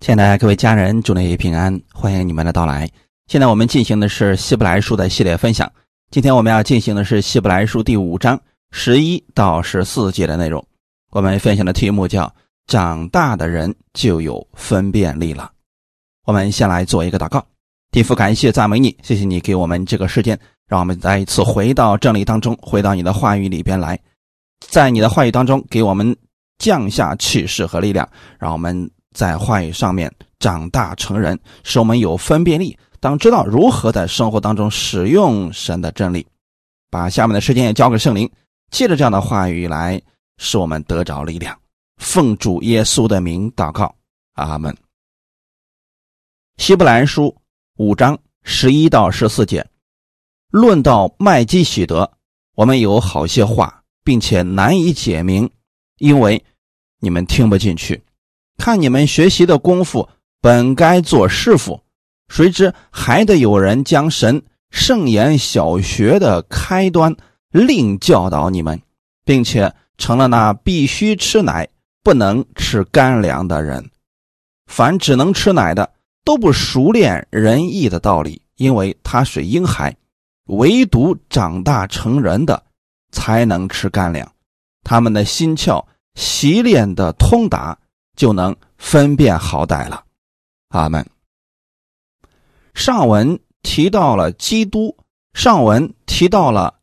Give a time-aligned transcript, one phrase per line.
[0.00, 2.88] 亲爱的各位家人，祝你平安，欢迎你们的到来。
[3.26, 5.70] 现在我们进行的是希伯来书的系列分享。
[6.10, 8.40] 今天我们要进行的是希伯来书第五章
[8.70, 10.64] 十一到十四节的内容。
[11.10, 12.34] 我们分享的题目叫
[12.66, 15.52] “长大的人就有分辨力了”。
[16.24, 17.46] 我们先来做一个祷告，
[17.92, 24.00] 天父感谢赞美你，谢谢你给我们这个时间，让我们再一次回到真理当中，回到你的话语里边来，
[24.66, 26.16] 在你的话语当中给我们
[26.56, 28.08] 降下启示和力量，
[28.38, 28.90] 让我们。
[29.14, 36.26] 在话语上面长大成人，使我们有分辨力，当知道如何在生活当中使用神的真理。
[36.90, 38.30] 把下面的时间也交给圣灵，
[38.70, 40.00] 借着这样的话语来
[40.38, 41.56] 使我们得着力量。
[41.98, 43.94] 奉主耶稣的名祷告，
[44.34, 44.76] 阿门。
[46.56, 47.36] 希伯来书
[47.76, 49.66] 五章十一到十四节，
[50.50, 52.10] 论到麦基喜德，
[52.54, 55.48] 我们有好些话，并且难以解明，
[55.98, 56.42] 因为
[56.98, 58.02] 你们听不进去。
[58.60, 60.06] 看你们学习的功夫，
[60.42, 61.80] 本该做师傅，
[62.28, 67.16] 谁知还得有人将神圣言小学的开端
[67.50, 68.82] 另教导你们，
[69.24, 71.66] 并且成了那必须吃奶
[72.04, 73.90] 不能吃干粮的人。
[74.66, 79.90] 凡只能吃奶的，都不熟练仁义的道理，因为他是婴孩；
[80.48, 82.62] 唯独长大成人的，
[83.10, 84.30] 才能吃干粮。
[84.84, 85.82] 他们的心窍
[86.14, 87.78] 习练的通达。
[88.20, 90.04] 就能分辨好歹了，
[90.68, 91.08] 阿门。
[92.74, 94.94] 上文提到了基督，
[95.32, 96.80] 上文提到了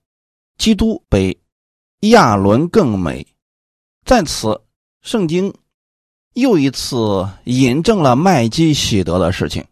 [0.57, 1.39] 基督比
[1.99, 3.23] 亚伦更美，
[4.03, 4.59] 在此
[5.03, 5.53] 圣经
[6.33, 9.63] 又一次引证了麦基喜德的事情，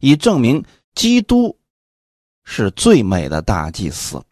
[0.00, 0.62] 以证明
[0.94, 1.58] 基督
[2.44, 4.22] 是最美的大祭司。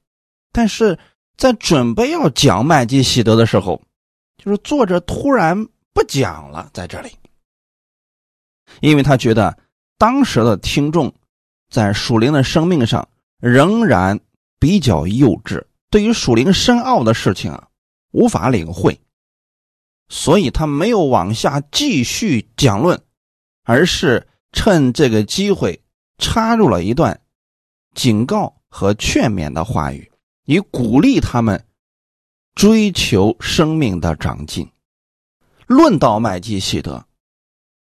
[0.53, 0.99] 但是
[1.39, 3.81] 在准备要讲麦基喜德的时候，
[4.37, 5.67] 就是作者突然。
[5.93, 7.11] 不讲了，在这里，
[8.81, 9.59] 因为他觉得
[9.99, 11.13] 当时的听众
[11.69, 14.19] 在属灵的生命上仍然
[14.59, 17.61] 比较幼稚，对于属灵深奥的事情
[18.13, 19.01] 无法领会，
[20.09, 23.01] 所以他没有往下继续讲论，
[23.65, 25.83] 而是趁这个机会
[26.19, 27.21] 插入了一段
[27.95, 30.11] 警告和劝勉的话语，
[30.45, 31.67] 以鼓励他们
[32.55, 34.71] 追求生命的长进。
[35.71, 37.07] 论到麦基喜德，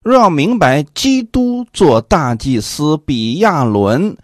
[0.02, 4.18] 若要明白基督做大祭司比亚伦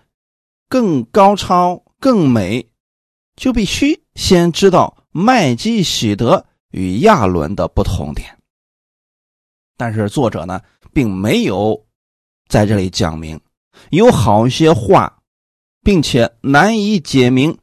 [0.69, 2.69] 更高超、更美，
[3.37, 8.37] 就必须先知道麦基喜德与亚伦的不同点。
[9.77, 10.61] 但是作者呢，
[10.93, 11.87] 并没有
[12.49, 13.41] 在这里讲明，
[13.91, 15.23] 有好些话，
[15.85, 17.57] 并且难以解明，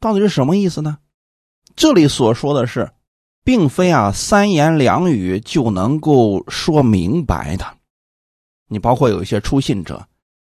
[0.00, 0.98] 到底是什么意思呢？
[1.76, 2.90] 这里所说的是。
[3.44, 7.66] 并非啊三言两语就能够说明白的。
[8.68, 10.06] 你包括有一些初信者，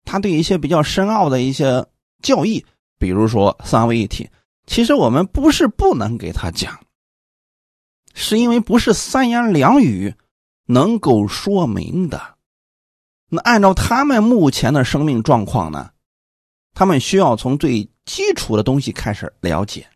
[0.04, 1.86] 他对一些比较深奥的一些
[2.22, 2.64] 教义，
[2.98, 4.28] 比如说三位一体，
[4.66, 6.80] 其实我们不是不能给他讲，
[8.14, 10.14] 是因为不是三言两语
[10.66, 12.34] 能够说明的。
[13.28, 15.90] 那按照他们目前的生命状况呢，
[16.74, 19.86] 他们需要从最基础的东西开始了解。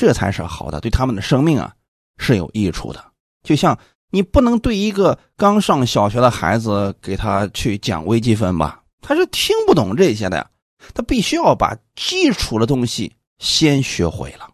[0.00, 1.74] 这才是好的，对他们的生命啊
[2.16, 3.04] 是有益处的。
[3.42, 3.78] 就像
[4.08, 10.50] 你不能对一个刚上小学的孩子给他去讲微积分吧，他是听不懂这些的呀。
[10.94, 14.50] 他必须要把基础的东西先学会了。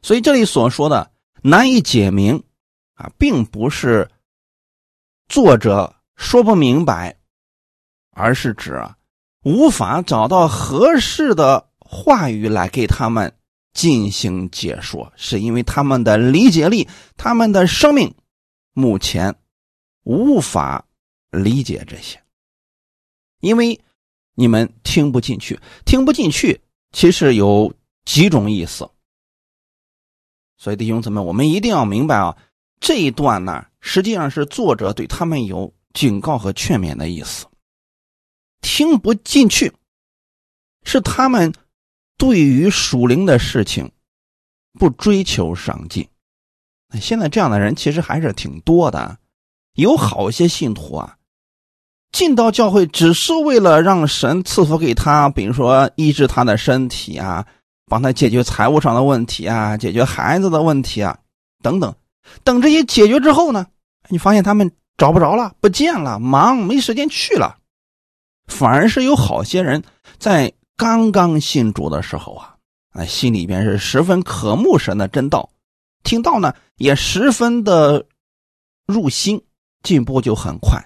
[0.00, 1.10] 所以这里所说的
[1.42, 2.42] 难以解明
[2.94, 4.10] 啊，并不是
[5.28, 7.14] 作者说不明白，
[8.12, 8.96] 而是指啊
[9.44, 13.30] 无法找到合适的话语来给他们。
[13.76, 16.88] 进行解说，是因为他们的理解力，
[17.18, 18.14] 他们的生命
[18.72, 19.36] 目前
[20.02, 20.86] 无法
[21.30, 22.18] 理解这些，
[23.40, 23.78] 因为
[24.34, 26.58] 你们听不进去，听不进去，
[26.92, 27.70] 其实有
[28.06, 28.88] 几种意思。
[30.56, 32.34] 所以弟兄姊妹，我们一定要明白啊，
[32.80, 37.44] 这一段呢，实际上是作者对他们有警告和劝勉的意思。
[38.62, 39.70] 听不进去，
[40.82, 41.52] 是他们。
[42.18, 43.90] 对于属灵的事情，
[44.78, 46.08] 不追求上进。
[46.98, 49.18] 现在这样的人其实还是挺多的，
[49.74, 51.16] 有好些信徒啊，
[52.12, 57.46] 进到教会只是为了让神赐福给他，比如说医治他的身体啊，
[57.86, 61.18] 帮他解决财务上的问题啊，解决孩子的问题啊，
[61.62, 61.94] 等等。
[62.42, 63.66] 等这些解决之后呢，
[64.08, 67.58] 你发现他们找不着了，不见了，忙没时间去了，
[68.46, 69.84] 反而是有好些人
[70.18, 70.54] 在。
[70.76, 72.56] 刚刚信主的时候啊，
[72.90, 75.48] 啊，心里边是十分渴慕神的真道，
[76.02, 78.06] 听到呢也十分的
[78.86, 79.42] 入心，
[79.82, 80.78] 进步就很快。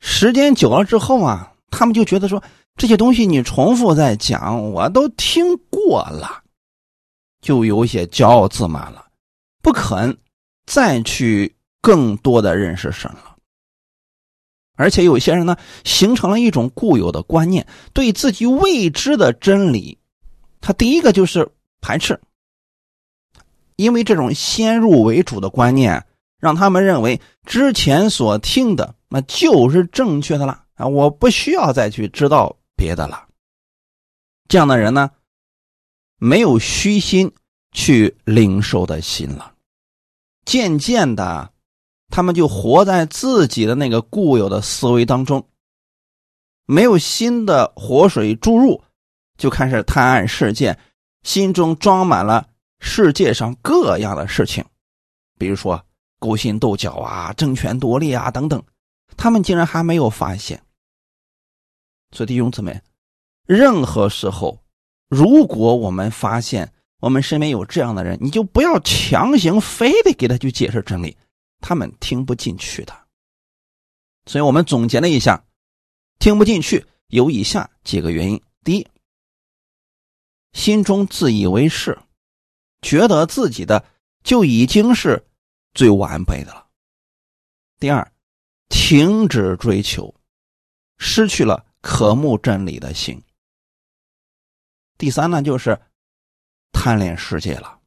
[0.00, 2.42] 时间久了之后啊，他们就觉得说
[2.76, 6.42] 这些东西你重复在讲，我都听过了，
[7.40, 9.06] 就有些骄傲自满了，
[9.62, 10.16] 不肯
[10.66, 13.31] 再去更多的认识神了。
[14.82, 19.96] 而且有些人呢，形成了一种固有的观念，对自己未知的真理，
[20.60, 21.48] 他第一个就是
[21.80, 22.20] 排斥，
[23.76, 26.04] 因为这种先入为主的观念，
[26.40, 30.86] 让他们认为之前所听的那就是正确的了啊！
[30.88, 33.28] 我不需要再去知道别的了。
[34.48, 35.12] 这样的人呢，
[36.18, 37.32] 没有虚心
[37.70, 39.54] 去领受的心了，
[40.44, 41.51] 渐渐的。
[42.12, 45.48] 他们就活在自己的那个固有的思维当中，
[46.66, 48.84] 没有新的活水注入，
[49.38, 50.78] 就开始贪爱世界，
[51.22, 52.46] 心中装满了
[52.80, 54.62] 世界上各样的事情，
[55.38, 55.82] 比如说
[56.18, 58.62] 勾心斗角啊、争权夺利啊等等，
[59.16, 60.62] 他们竟然还没有发现。
[62.14, 62.78] 所以弟兄姊妹，
[63.46, 64.62] 任何时候，
[65.08, 66.70] 如果我们发现
[67.00, 71.16] 我们身边有这样的人，你就不要强行非得给他去解释真理。
[71.62, 73.06] 他们听不进去的，
[74.26, 75.42] 所以我们总结了一下，
[76.18, 78.86] 听不进去有以下几个原因：第一，
[80.52, 81.98] 心中自以为是，
[82.82, 83.84] 觉得自己的
[84.22, 85.26] 就已经是
[85.72, 86.68] 最完备的了；
[87.78, 88.12] 第二，
[88.68, 90.14] 停止追求，
[90.98, 93.18] 失去了渴慕真理的心；
[94.98, 95.80] 第三呢，就是
[96.72, 97.81] 贪恋世界了。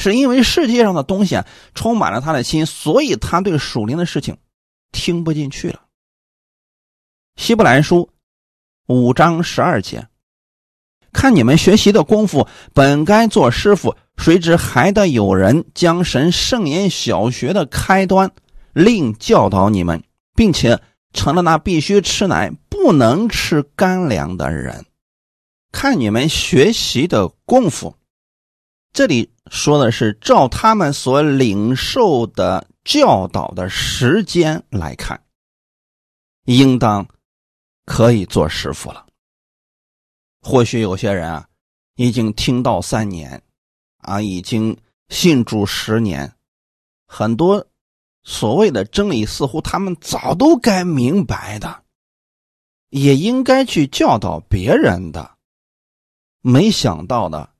[0.00, 4.38] 是因为世界上的东西啊充满了他的心，所以他对属灵的事情
[4.92, 5.82] 听不进去了。
[7.36, 8.08] 希伯来书
[8.86, 10.08] 五章十二节，
[11.12, 18.32] 看你们学习的功夫，本该做师傅，谁知还得有人将神圣言小学的开端
[18.72, 20.02] 另教导你们，
[20.34, 20.80] 并且
[21.12, 24.86] 成了那必须吃奶不能吃干粮的人。
[25.72, 27.99] 看你们学习的功夫。
[28.92, 35.22] 这里说的是照他们所领受的教导的时间来看，
[36.44, 37.06] 应当
[37.84, 39.06] 可以做师傅了。
[40.42, 41.48] 或许有些人啊，
[41.94, 43.40] 已经听到三年，
[43.98, 44.76] 啊，已经
[45.08, 46.34] 信主十年，
[47.06, 47.64] 很多
[48.24, 51.84] 所谓的真理似乎他们早都该明白的，
[52.88, 55.36] 也应该去教导别人的，
[56.40, 57.50] 没想到的。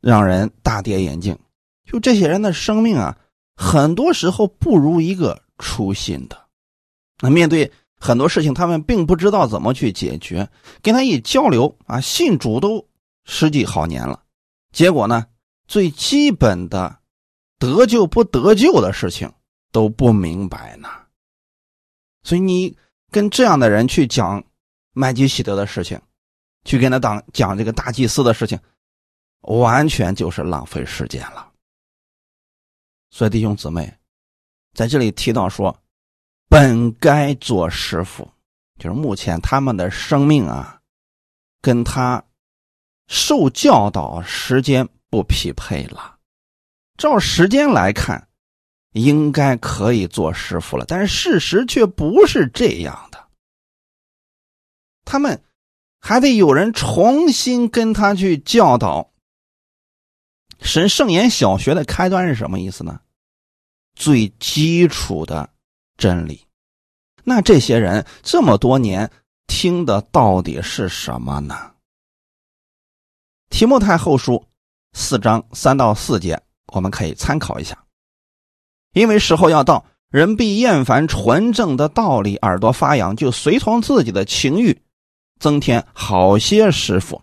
[0.00, 1.38] 让人大跌眼镜，
[1.84, 3.18] 就这些人的生命啊，
[3.54, 6.46] 很多时候不如一个初心的。
[7.20, 10.48] 那面对很多事情，他们并不知道怎么去解决。
[10.80, 12.88] 跟他一交流啊，信主都
[13.24, 14.22] 十几好年了，
[14.72, 15.26] 结果呢，
[15.68, 16.98] 最基本的
[17.58, 19.30] 得救不得救的事情
[19.70, 20.88] 都不明白呢。
[22.22, 22.74] 所以你
[23.10, 24.42] 跟这样的人去讲
[24.94, 26.00] 麦基喜德的事情，
[26.64, 28.58] 去跟他当讲这个大祭司的事情。
[29.42, 31.50] 完全就是浪费时间了。
[33.10, 33.92] 所以弟兄姊妹，
[34.74, 35.76] 在这里提到说，
[36.48, 38.30] 本该做师傅，
[38.78, 40.80] 就是目前他们的生命啊，
[41.60, 42.24] 跟他
[43.08, 46.18] 受教导时间不匹配了。
[46.96, 48.28] 照时间来看，
[48.92, 53.28] 应该可以做师傅了，但是事实却不是这样的。
[55.04, 55.42] 他们
[55.98, 59.09] 还得有人重新跟他去教导。
[60.62, 63.00] 神圣言小学的开端是什么意思呢？
[63.94, 65.48] 最基础的
[65.96, 66.46] 真理。
[67.24, 69.10] 那这些人这么多年
[69.46, 71.72] 听的到底是什么呢？
[73.50, 74.46] 提摩太后书
[74.92, 76.40] 四章三到四节，
[76.72, 77.76] 我们可以参考一下。
[78.92, 84.80] 因为时候要到，人必厌烦纯正的道理，耳朵发痒，就随从自己的情欲，
[85.38, 87.22] 增添好些师傅，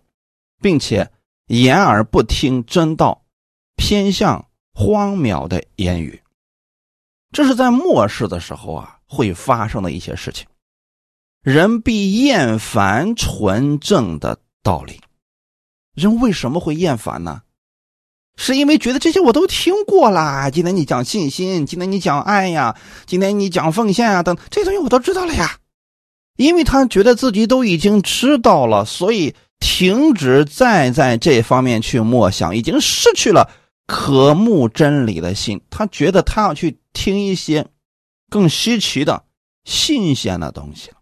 [0.60, 1.10] 并且
[1.46, 3.22] 掩耳不听真道。
[3.78, 4.44] 偏向
[4.74, 6.20] 荒谬的言语，
[7.32, 10.46] 这是在末世的时候啊会发生的一些事情。
[11.42, 15.00] 人必厌烦纯正的道理。
[15.94, 17.40] 人为什么会厌烦呢？
[18.36, 20.50] 是因为觉得这些我都听过啦。
[20.50, 25.58] 今天你讲信心，今天你讲爱呀，今天你讲奉献啊，等这些东西我都知道了呀。
[26.36, 33.50] 因为他觉得自己都已经知道了，所以停止再在这方面去默想，已经失去了。
[33.88, 37.66] 渴慕真理的心，他觉得他要去听一些
[38.28, 39.24] 更稀奇的、
[39.64, 40.98] 新鲜的东西了。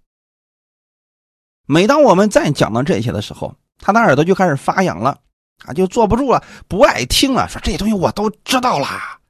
[1.66, 5.18] 每当我们再讲到这些的时候，他的耳朵就开始发痒了，
[5.64, 9.20] 啊，就坐不住了，不爱听了，说这些东西我都知道啦。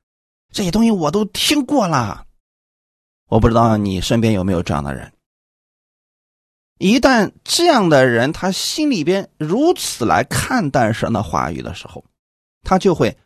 [0.52, 2.26] 这些东西我都听过了。
[3.28, 5.10] 我不知道你身边有没有这样的人。
[6.76, 12.04] 一旦这样的人他心里边如此来看待神的话语的时候，
[12.62, 13.16] 他就会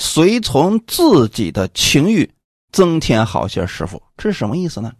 [0.00, 2.32] 随从自己的情欲
[2.72, 4.02] 增添好些师傅。
[4.16, 4.92] 这是什么意思呢？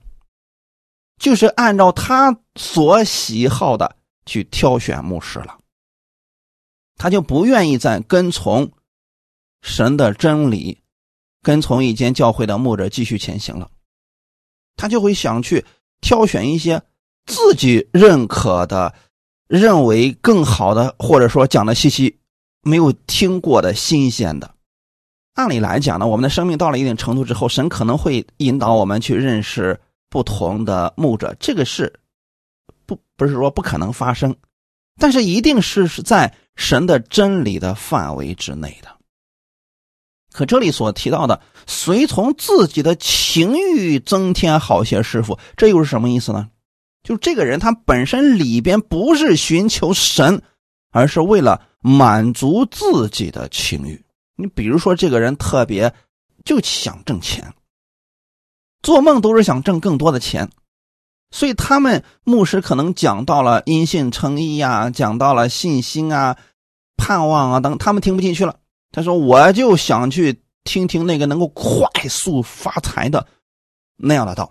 [1.19, 5.59] 就是按照他所喜好的去挑选牧师了。
[6.97, 8.71] 他就不愿意再跟从
[9.63, 10.79] 神的真理，
[11.43, 13.71] 跟从一间教会的牧者继续前行了。
[14.77, 15.65] 他就会想去
[16.01, 16.83] 挑选一些。
[17.27, 18.93] 自己认可的、
[19.47, 22.19] 认为更好的，或者说讲的信息
[22.63, 24.53] 没有听过的新鲜的，
[25.35, 32.01] 按理来讲呢，我们的生命到了一定程度之后，神可能会引导我们去认识不同的牧者，这个是
[32.85, 34.35] 不不是说不可能发生，
[34.99, 38.89] 但是一定是是在神的真理的范围之内的。
[40.33, 46.49] 可这里所提到的随从自己的情欲增添好些师傅，这又是什么意思呢？
[47.03, 50.43] 就这个人，他本身里边不是寻求神，
[50.93, 54.05] 而是为了满足自己的情欲。
[54.41, 55.93] 你比如说，这个人特别
[56.45, 57.53] 就想挣钱，
[58.83, 60.51] 做梦都是想挣更多的钱，
[61.31, 66.37] 所以他们牧师可能讲到了因信称义呀，讲到了信心啊、
[66.97, 68.57] 盼望啊等，他们听不进去了。
[68.93, 73.27] 他说：“我就想去听听那个能够快速发财的
[73.97, 74.51] 那样的道，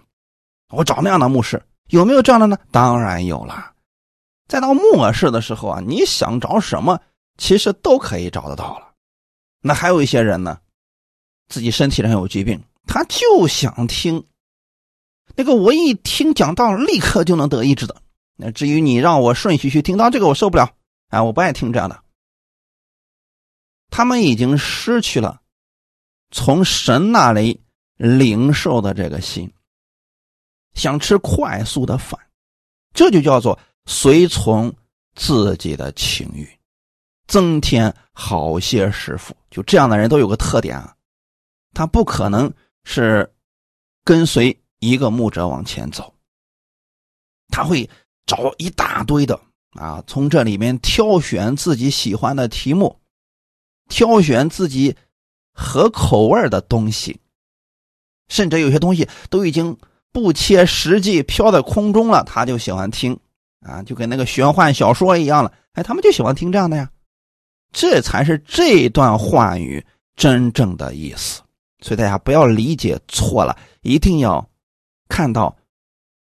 [0.69, 2.55] 我找那样的牧师。”有没有这样的呢？
[2.69, 3.74] 当然有了。
[4.48, 7.01] 再到末世的时候啊，你想找什么，
[7.39, 8.88] 其实都可以找得到了。
[9.61, 10.59] 那还有一些人呢，
[11.47, 14.25] 自己身体上有疾病，他就想听
[15.35, 18.01] 那个，我一听讲道，立刻就能得医治的。
[18.35, 20.73] 那至于你让我顺序去听到这个，我受不了
[21.09, 22.03] 啊，我不爱听这样的。
[23.89, 25.41] 他们已经失去了
[26.31, 27.61] 从神那里
[27.95, 29.51] 领受的这个心。
[30.75, 32.17] 想吃快速的饭，
[32.93, 34.73] 这就叫做随从
[35.15, 36.47] 自己的情欲，
[37.29, 39.33] 增添好些师傅。
[39.50, 40.93] 就这样的人都有个特点啊，
[41.74, 42.51] 他不可能
[42.83, 43.31] 是
[44.03, 46.13] 跟随一个牧者往前走，
[47.48, 47.89] 他会
[48.25, 49.39] 找一大堆的
[49.79, 53.00] 啊，从这里面挑选自己喜欢的题目，
[53.88, 54.98] 挑选自己
[55.53, 57.21] 合口味的东西，
[58.27, 59.77] 甚至有些东西都已经。
[60.12, 63.19] 不切实际，飘在空中了，他就喜欢听，
[63.62, 65.53] 啊，就跟那个玄幻小说一样了。
[65.74, 66.89] 哎，他们就喜欢听这样的呀，
[67.71, 69.85] 这才是这段话语
[70.15, 71.41] 真正的意思。
[71.81, 74.49] 所以大家不要理解错了，一定要
[75.07, 75.55] 看到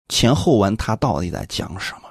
[0.07, 2.09] 前后文，他到底在讲什么。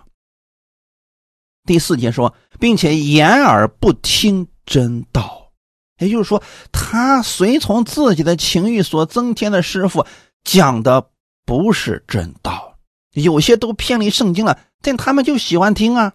[1.65, 5.53] 第四节说，并且掩耳不听真道，
[5.99, 6.43] 也就是说，
[6.73, 10.07] 他随从自己的情欲所增添的师傅
[10.45, 11.11] 讲的。
[11.49, 12.77] 不是真道，
[13.15, 16.13] 有些都偏离圣经了，但他们就喜欢听啊，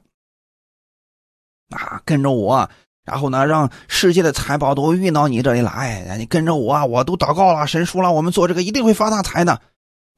[1.71, 2.69] 啊，跟着我，
[3.03, 9.61] 然后呢，让世界的财宝都运到你这里来，你跟着我，我都祷告了，神说了，我们做这个一定会发大财的，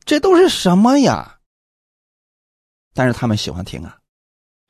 [0.06, 1.40] 这都是什么呀？
[2.94, 3.98] 但是他们喜欢听啊，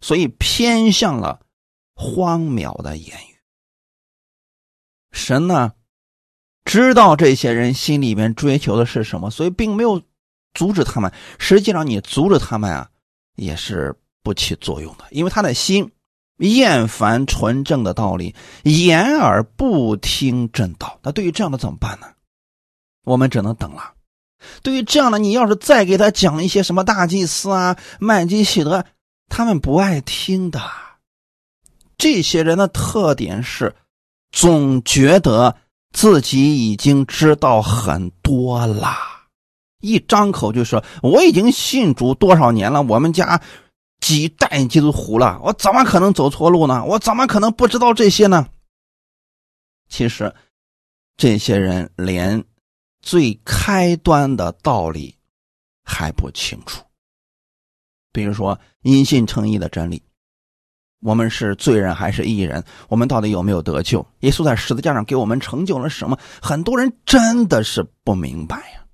[0.01, 1.41] 所以偏向了
[1.93, 3.36] 荒谬的言语。
[5.12, 5.74] 神呢，
[6.63, 10.01] 知道这些人心里面追求的是什么，所以并没有。
[10.57, 12.89] 阻止他们，实际上你阻止他们啊，
[13.36, 13.93] 也是
[14.24, 15.91] 不起作用的，因为他的心
[16.38, 21.00] 厌烦纯正的道理，掩耳不听正道。
[21.04, 22.08] 那对于这样的怎么办呢？
[23.04, 23.94] 我们只能等了。
[24.62, 28.86] 对于这样的，你要是再给他讲一些什么大祭司啊、麦基喜德，
[29.30, 30.62] 他们不爱听的。
[31.98, 33.74] 这些人的特点是，
[34.32, 35.56] 总觉得
[35.94, 38.94] 自己已经知道很多了。
[39.82, 43.42] 一张口就说我已经信主多少年了，我们家
[44.06, 46.86] 几代基督徒了，我怎么可能走错路呢？
[46.86, 48.48] 我怎么可能不知道这些呢？
[49.90, 50.32] 其实，
[51.18, 52.46] 这些人连
[53.02, 55.16] 最开端的道理
[55.84, 56.84] 还不清楚。
[58.12, 60.04] 比如说，因信称义的真理，
[61.02, 62.64] 我们是罪人还是义人？
[62.88, 64.06] 我们到底有没有得救？
[64.20, 66.16] 耶稣在十字架上给我们成就了什么？
[66.40, 68.85] 很多人真的是不明白呀。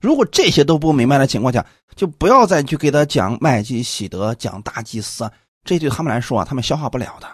[0.00, 1.64] 如果这些都不明白的情况下，
[1.96, 5.30] 就不要再去给他讲麦基喜德、讲大祭司，
[5.64, 7.28] 这对他们来说啊，他们消化不了的。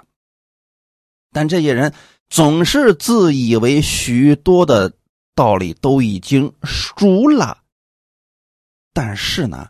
[1.33, 1.93] 但这些人
[2.29, 4.93] 总是自以为许多的
[5.35, 7.59] 道理都已经熟了，
[8.93, 9.69] 但是呢，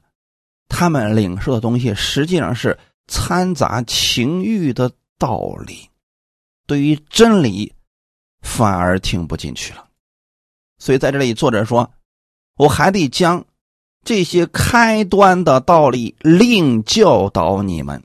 [0.69, 5.89] 他们领受的东西实际上是掺杂情欲的道理，
[6.67, 7.73] 对于真理
[8.43, 9.89] 反而听不进去了。
[10.79, 11.91] 所以在这里，作者说，
[12.57, 13.45] 我还得将
[14.05, 18.03] 这些开端的道理另教导你们。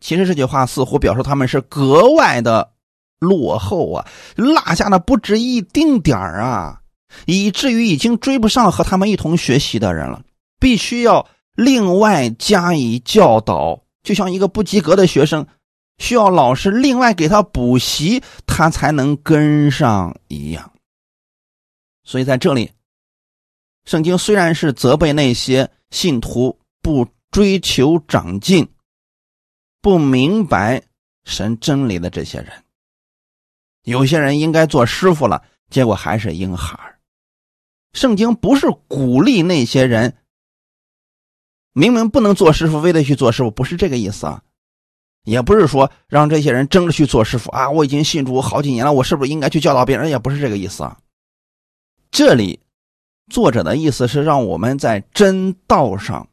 [0.00, 2.72] 其实这句话似乎表示他们是格外的
[3.18, 6.80] 落后啊，落下的不止一丁点儿啊，
[7.26, 10.22] 以至于已经追不上和他们一同学习的人了，
[10.58, 15.46] 必须要另外加以教导，就像一个不及格的学生
[15.98, 20.72] 需要老师另外给他补习，他才能跟上一样。
[22.02, 22.70] 所以在这里，
[23.84, 28.68] 圣经虽然是责备那些信徒不追求长进。
[29.82, 30.82] 不明白
[31.24, 32.52] 神真理的这些人，
[33.82, 36.78] 有些人应该做师傅了，结果还是婴孩
[37.94, 40.18] 圣经不是鼓励那些人，
[41.72, 44.42] 明明不能做师傅，非得去做师傅，不是这个意思啊。
[45.24, 47.70] 也不是说让这些人争着去做师傅啊。
[47.70, 50.10] 我已经信主好几年了，我是不是应该去教导别人？
[50.10, 50.98] 也不是这个意思啊。
[52.10, 52.60] 这里
[53.30, 56.28] 作者的意思是让我们在真道上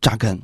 [0.00, 0.42] 扎根。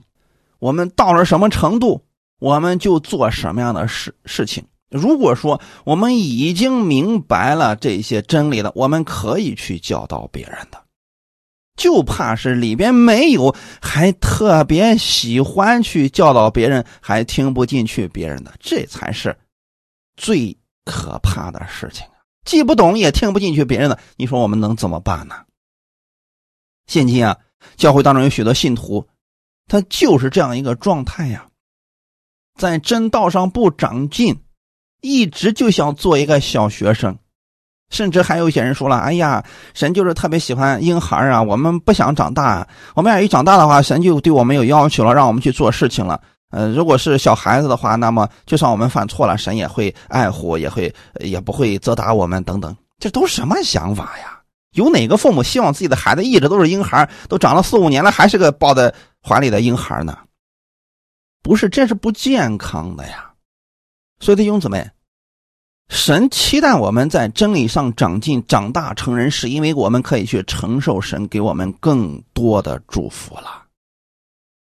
[0.58, 2.02] 我们到了什么程度，
[2.38, 4.64] 我们就做什么样的事事情。
[4.88, 10.82] 如果说我们已经明白了这些真理了，我们可以去教导别人的。
[11.76, 19.34] 就怕是里边没有，还特别喜欢去教导别人，还听不进去别人的，这才是
[20.16, 20.54] 最
[20.84, 22.19] 可怕的事情啊！
[22.50, 25.36] 既不懂也听不进去别人的，你说我们能怎么办呢？
[26.88, 27.36] 现今啊，
[27.76, 29.06] 教会当中有许多信徒。
[29.68, 31.46] 他就是这样一个状态呀，
[32.58, 34.42] 在真道上不长进，
[35.00, 37.16] 一直就想做一个小学生，
[37.88, 42.66] 甚至还有一些人说了：“哎呀，神就是特别喜欢婴孩啊，我们不想长大，
[42.96, 46.20] 我们要一长大的话，神就对我们有要求了，让我们去做事情了。
[46.50, 52.76] 呃，如果是小孩子的话，那么就算我们犯错了，神也会爱护，也会也不会责打我们等等。
[52.98, 54.40] 这都什么想法呀？
[54.72, 60.16] 有哪个父母希望自己的孩子一直都是婴孩，都长了四五年了，还是个抱在？”怀里的婴孩呢？
[61.42, 63.32] 不是，这是不健康的呀。
[64.18, 64.90] 所以弟兄姊妹，
[65.90, 73.64] 神期待我们在真理上长进、长大成人，是因为我们可以去承受神给我们更多的祝福了。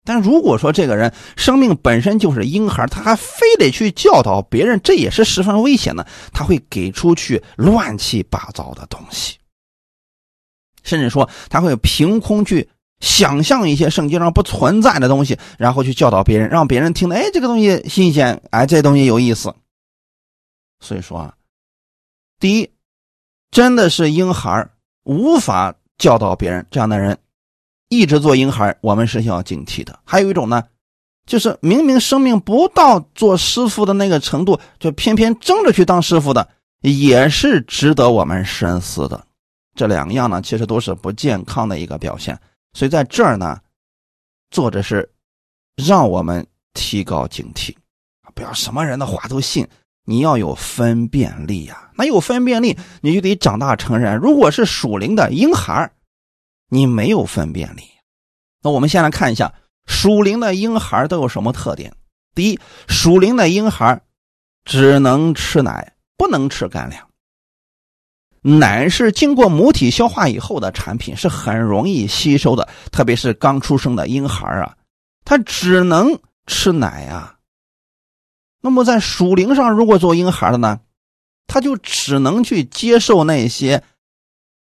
[0.04, 6.06] 但如果说这个人生命本身就是婴孩，他还非得去教导别人，这也是十分危险的。
[6.32, 9.38] 他会给出去乱七八糟的东西，
[10.82, 12.68] 甚至说他会凭空去。
[13.00, 19.52] 想象一些圣经上不存在的东西，然后去教导别人，让别人听的，哎，这个东西新鲜，哎，这东西有意思。
[20.78, 21.34] 所以说啊，
[22.38, 22.70] 第一，
[23.50, 24.68] 真的是婴孩
[25.02, 27.18] 无法教导别人，这样的人
[27.92, 29.98] 一直做婴孩，我们是要警惕的。
[30.02, 30.64] 还有一种呢，
[31.26, 36.48] 就是明明生命不到做师傅的那个程度，就偏偏争着去当师傅的，
[36.80, 39.22] 也是值得我们深思的。
[39.74, 42.38] 这两样呢，其实都是不健康的一个表现。
[42.72, 43.58] 所以在这儿呢，
[44.50, 45.06] 作者是
[45.76, 47.74] 让我们提高警惕
[48.34, 49.68] 不要什么人的话都信。
[50.04, 54.16] 你要有分辨力呀，那有分辨力，你就得长大成人。
[54.16, 55.88] 如果是属灵的婴孩
[56.74, 57.82] 你没有分辨力。
[58.62, 59.52] 那我们先来看一下
[59.86, 61.94] 属灵的婴孩都有什么特点。
[62.34, 62.58] 第一，
[62.88, 64.00] 属灵的婴孩
[64.64, 67.06] 只能吃奶，不能吃干粮。
[68.40, 74.74] 奶是经过母体消化以后的产品，是很容易吸收的，特别是刚出生的婴孩啊，
[75.26, 77.36] 他只能吃奶啊。
[78.62, 80.80] 那么在属灵上，如果做婴孩的呢，
[81.46, 83.84] 他就只能去接受那些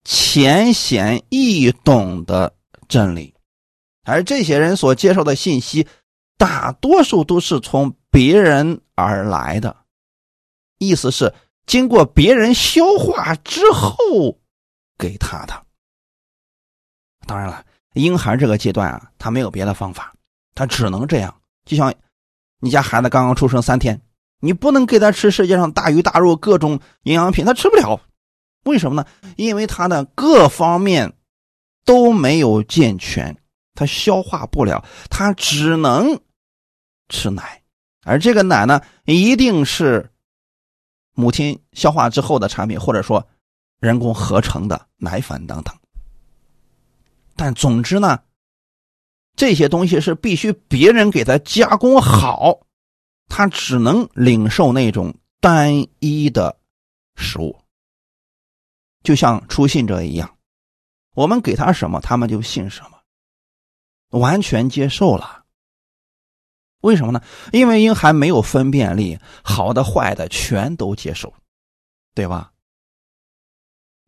[0.04, 2.54] 浅显易懂的
[2.88, 3.34] 真理，
[4.04, 5.86] 而这些人所接受的信息，
[6.38, 9.76] 大多数都是从别人而来的，
[10.78, 11.34] 意思是。
[11.66, 14.38] 经过别人消化之后
[14.98, 15.64] 给他的。
[17.26, 17.64] 当然了，
[17.94, 20.14] 婴孩这个阶段啊，他没有别的方法，
[20.54, 21.34] 他只能这样。
[21.64, 21.94] 就像
[22.60, 23.98] 你家孩子刚刚出生三天，
[24.40, 27.98] 你不能给他吃世界上大鱼大肉各种营养品，他吃不了。
[28.64, 29.08] 为什么呢？
[29.36, 31.12] 因为他的各方面
[31.84, 33.36] 都没有健全，
[33.74, 36.20] 他消化不了，他只能
[37.08, 37.62] 吃奶。
[38.02, 40.10] 而这个奶呢，一定是。
[41.16, 43.24] 母亲消化之后的产品，或者说
[43.78, 45.72] 人工合成的奶粉等等，
[47.36, 48.18] 但总之呢，
[49.36, 52.66] 这些东西是必须别人给他加工好，
[53.28, 56.58] 他只能领受那种单一的
[57.14, 57.56] 食物，
[59.04, 60.36] 就像初信者一样，
[61.14, 65.44] 我们给他什么，他们就信什么，完全接受了。
[66.80, 67.22] 为什么呢？
[67.52, 71.32] 因为婴孩没有分辨力，好的坏的全都接受，
[72.14, 72.50] 对吧？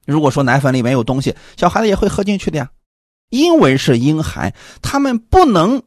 [0.04, 2.70] 如果说奶粉里面有东西，小孩子也会喝进去的呀。
[3.28, 5.82] 因为是婴孩，他们不能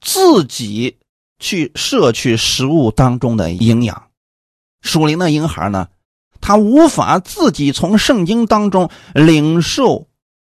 [0.00, 0.98] 自己
[1.38, 4.10] 去摄取食物当中的营养。
[4.80, 5.88] 属灵的婴孩呢，
[6.42, 10.06] 他无法自己从圣经当中领受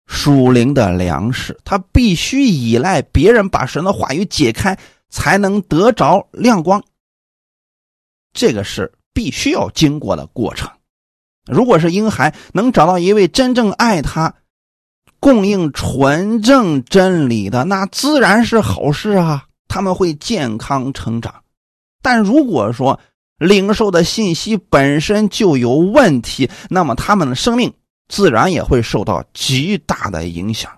[0.08, 6.82] 属灵的粮食，他必须依赖别人把神的话语解开，才能得着亮光。
[8.34, 10.70] 这个是必须要经过的过程。
[11.46, 14.34] 如果是婴孩能找到一位真正爱他、
[15.20, 19.46] 供应纯正真理的，那自然是好事啊！
[19.68, 21.44] 他们会健康成长。
[22.02, 23.00] 但如果说
[23.42, 27.74] 领受的信息本身就有问题，那么他们的生命
[28.08, 30.72] 自然也会受到极大的影响。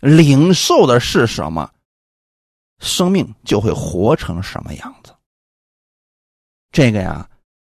[0.00, 1.70] 领受的是什么，
[2.80, 5.14] 生命就会活成什么样子。
[6.72, 7.28] 这个呀，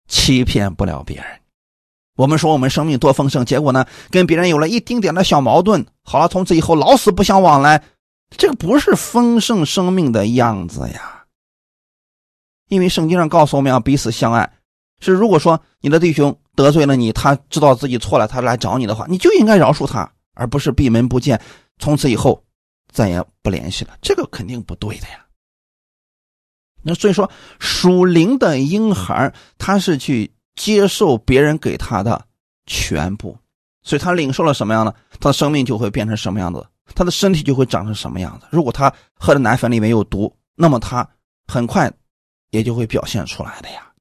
[0.07, 1.25] 欺骗不了别人。
[2.15, 7.83] 我们说我们生命多丰盛，结果呢，跟别人有了一丁点的小矛盾，好了，从此以后老死不相往来，
[8.35, 11.20] 这个不是丰盛生命的样子呀。
[12.71, 14.51] 因为圣经上告诉我们要彼此相爱，
[14.99, 21.39] 是如果说你的弟兄得罪了你，他知道自己错了，他来找你的话，你就应该饶恕他，而不是闭门不见，
[21.79, 22.43] 从此以后
[22.91, 25.25] 再也不联系了，这个肯定不对的呀。
[26.81, 27.29] 那所以说，
[27.59, 30.31] 属灵的婴孩他是去。
[30.53, 32.23] 接受别人给他的
[32.67, 33.35] 全部，
[33.83, 38.45] 所以他领受了什么样的，他的生命就会变成什么样子，他的身体就会长成什么样子。
[38.51, 41.07] 如果他喝的奶粉里面有毒，那么他
[41.47, 41.89] 很快
[42.51, 43.91] 也就会表现出来的呀。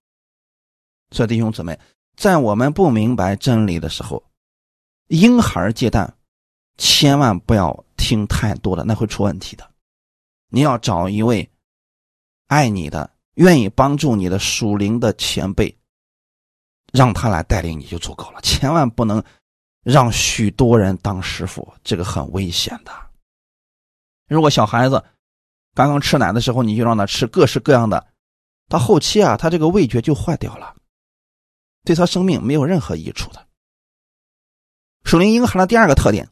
[1.11, 1.77] 所以弟兄姊妹，
[2.17, 4.23] 在我们不明白真理的时候，
[5.09, 6.15] 婴孩接蛋，
[6.77, 9.69] 千万不要听太多的，那会出问题的。
[10.51, 11.51] 你要找一位
[12.47, 15.75] 爱你的、愿意帮助你的属灵的前辈。
[16.93, 19.23] 让他来带领你就足够了，千万不能
[19.85, 22.91] 让许多人当师傅，这个很危险的。
[24.27, 25.01] 如果小孩子
[25.73, 28.05] 刚刚吃奶的时候，你就让他吃各式各样的，
[28.71, 30.75] 到后期啊，他这个味觉就坏掉了，
[31.85, 33.47] 对他生命没有任何益处的。
[35.05, 36.31] 属灵婴孩的第二个特点，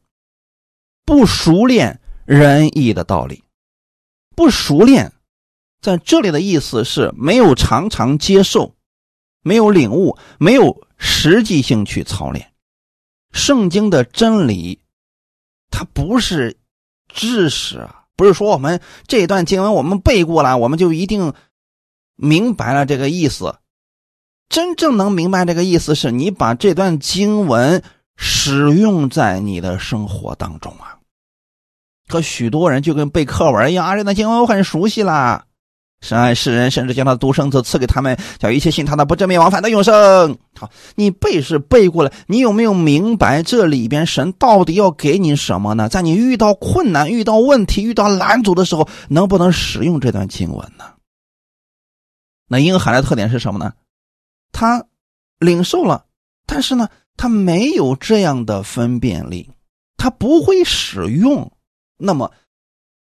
[1.04, 3.42] 不熟练仁义的道理，
[4.36, 5.12] 不熟练，
[5.82, 8.74] 在这里的意思是没有常常接受。
[9.42, 12.52] 没有领悟，没有实际性去操练，
[13.32, 14.82] 圣经的真理，
[15.70, 16.58] 它不是
[17.08, 21.32] 知识啊，不是说我们这段经文我们背过了，我们就一定
[22.18, 23.54] 明白了这个意思。
[24.50, 27.82] 真正能明白这个意思，是你把这段经文
[28.16, 30.96] 使用在你的生活当中啊。
[32.08, 35.44] 可许多人就跟背课文一样啊，这段经文我很熟悉啦。
[36.00, 40.38] 神爱世人，甚至将他独生子赐给他们，叫一切信他的不正灭亡，反得永生。
[40.56, 45.88] 好，你背是背过了，你有没有明白这里边神到底要给你什么呢？
[45.88, 50.84] 在你遇到困难、遇到问题、遇到拦阻的时候，能不能使用这段经文呢？
[52.48, 53.72] 那婴孩的特点是什么呢？
[54.50, 54.84] 他
[55.38, 56.06] 领受了，
[56.46, 59.48] 但是呢，他没有这样的分辨力，
[59.96, 61.52] 他不会使用，
[61.96, 62.32] 那么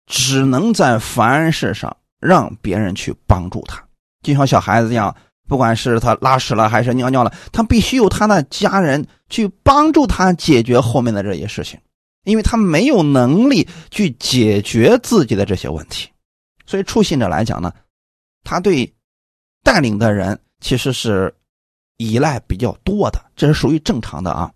[0.06, 1.98] 只能在凡事上。
[2.24, 3.84] 让别人去帮助他，
[4.22, 5.16] 就像小孩子一样，
[5.48, 11.80] 不管是他拉屎了还是尿尿了，他必须有他的家人去帮助他解决后面的这些事情，
[12.26, 16.12] 因为他没有能力去解决自己的这些问题。
[16.68, 17.74] 所以初信者来讲呢，
[18.44, 18.94] 他对
[19.64, 21.34] 带领的人其实是
[21.98, 24.52] 依赖比较多的，这是属于正常的啊。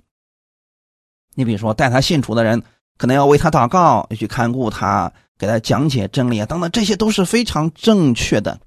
[1.33, 2.61] 你比如说带他信主的人，
[2.97, 5.11] 可能要为他祷告，要去看顾他。
[5.37, 8.57] 给他讲解真理啊，等等，这些都是非常正确的。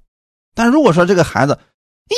[0.55, 1.59] 但如果说这个孩子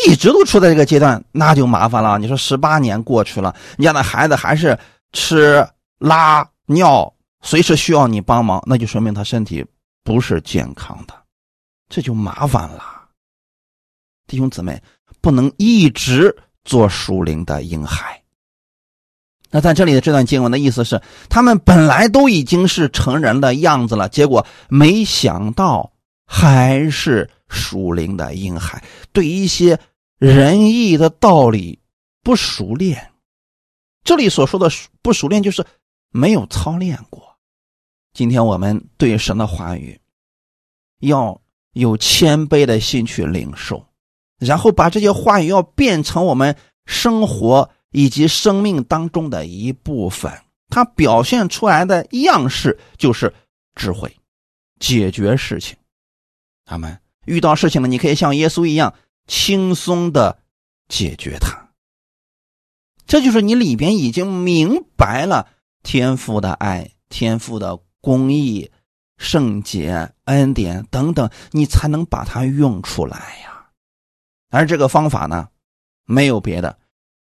[0.04, 2.18] 一直都处在这个阶段，那就麻烦了。
[2.18, 4.76] 你说十八年过去了，你家的孩子还是
[5.12, 5.64] 吃
[6.00, 9.64] 拉尿，随时需要你帮忙，那就说明他身体
[10.02, 11.14] 不是健康的，
[11.88, 12.99] 这就麻烦了。
[14.30, 14.80] 弟兄姊妹，
[15.20, 18.22] 不能一直做属灵的婴孩。
[19.50, 25.92] 那在这里的这段经文的意思是，他们本来都已经是成人的样子了，结果没想到
[26.24, 28.80] 还是属灵的婴孩，
[29.12, 29.76] 对一些
[30.16, 31.80] 仁义的道理
[32.22, 33.10] 不熟练。
[34.04, 34.70] 这里所说的
[35.02, 35.66] 不熟练，就是
[36.10, 37.36] 没有操练过。
[38.12, 40.00] 今天我们对神的话语，
[41.00, 41.40] 要
[41.72, 43.84] 有谦卑的心去领受，
[44.40, 47.70] 然后把这些话语要变成我们生活。
[47.92, 50.32] 以及生命当中的一部分，
[50.68, 53.34] 它表现出来的样式就是
[53.74, 54.16] 智慧，
[54.78, 55.76] 解决事情。
[56.64, 58.94] 他们遇到事情了，你可以像耶稣一样
[59.26, 60.38] 轻松的
[60.86, 61.70] 解决它。
[63.08, 65.48] 这就是你里边已经明白了
[65.82, 68.70] 天父的爱、天父的公义、
[69.18, 73.49] 圣洁、恩典等等，你才能把它用出来呀。
[74.50, 75.48] 而这个方法呢，
[76.04, 76.76] 没有别的，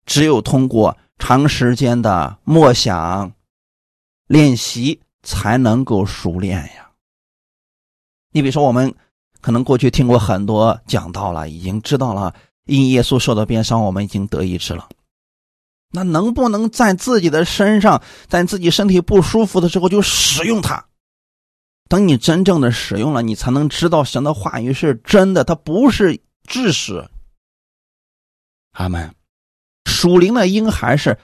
[0.05, 3.33] 只有通过长时间的默想、
[4.27, 6.91] 练习，才能够熟练呀。
[8.31, 8.93] 你比如说，我们
[9.41, 12.33] 可能过去听过很多讲道了，已经知道了
[12.65, 14.87] 因耶稣受的鞭伤，我们已经得医治了。
[15.91, 20.85] 那能不能在自己的身上，在自己身体不舒服的时候就使用它？
[21.89, 27.09] 等你真正的使用了，你才能知道神的话语是真的，它不是知识。
[28.77, 29.13] 阿门。
[29.85, 31.17] 属灵的婴孩是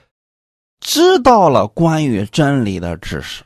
[0.80, 3.44] 知道了关于真理的知识，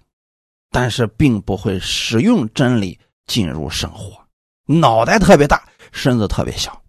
[0.70, 4.18] 但是并不会使用真理进入生活。
[4.64, 6.82] 脑袋特别大，身子特别小。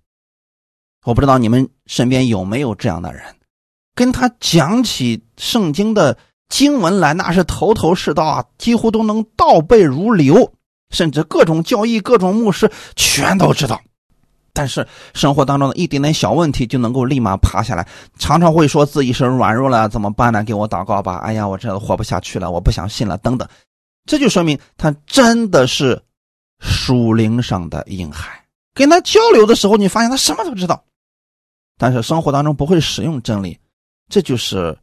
[1.03, 3.35] 我不知道你们身边有没有这样的人。
[3.95, 10.53] 跟他讲起圣经的经文来，那是头头是道啊，几乎都能倒背如流，
[10.89, 13.81] 甚至各种教义、各种牧师全都知道。
[14.59, 20.43] 但是生活当中的一点点小问题就能够立马爬下来，常常会说自己是软弱了，怎么办呢？
[20.43, 21.15] 给我祷告吧！
[21.19, 23.47] 哎呀，我这活不下去了，我不想信了，等等。
[24.03, 26.03] 这就说明他真的是
[26.59, 28.43] 属灵上的婴孩。
[28.73, 30.83] 跟他交流的时候，你发现他什么都知道，
[31.77, 33.57] 但是生活当中不会使用真理。
[34.09, 34.77] 这就是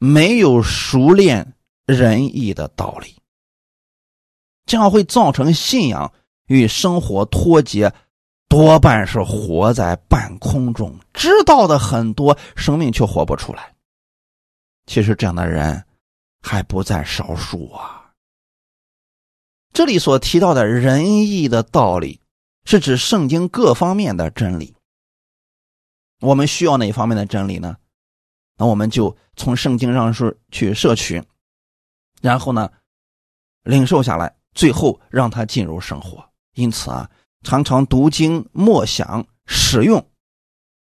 [0.00, 1.52] 没有熟练
[1.86, 3.14] 仁义的道理，
[4.66, 6.12] 这样会造成信仰
[6.48, 7.92] 与生活脱节，
[8.54, 13.74] 多半是活在半空中，知道的很多，生命却活不出来。
[14.86, 15.84] 其实这样的人
[16.40, 18.12] 还不在少数啊。
[19.72, 22.20] 这里所提到的仁义的道理，
[22.64, 24.72] 是指圣经各方面的真理。
[26.20, 27.76] 我们需要哪方面的真理呢？
[28.56, 31.20] 那我们就从圣经上是去摄取，
[32.22, 32.70] 然后呢，
[33.64, 36.24] 领受下来，最后让它进入生活。
[36.52, 37.10] 因此啊，
[37.44, 40.04] 常常读经、默想、使用，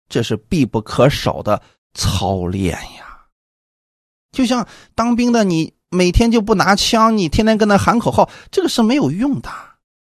[0.09, 1.63] 这是必不可少的
[1.95, 3.25] 操练呀。
[4.33, 9.49] 就像当兵的，你每天就不拿枪，你天天跟他喊口号，这个是没有用的。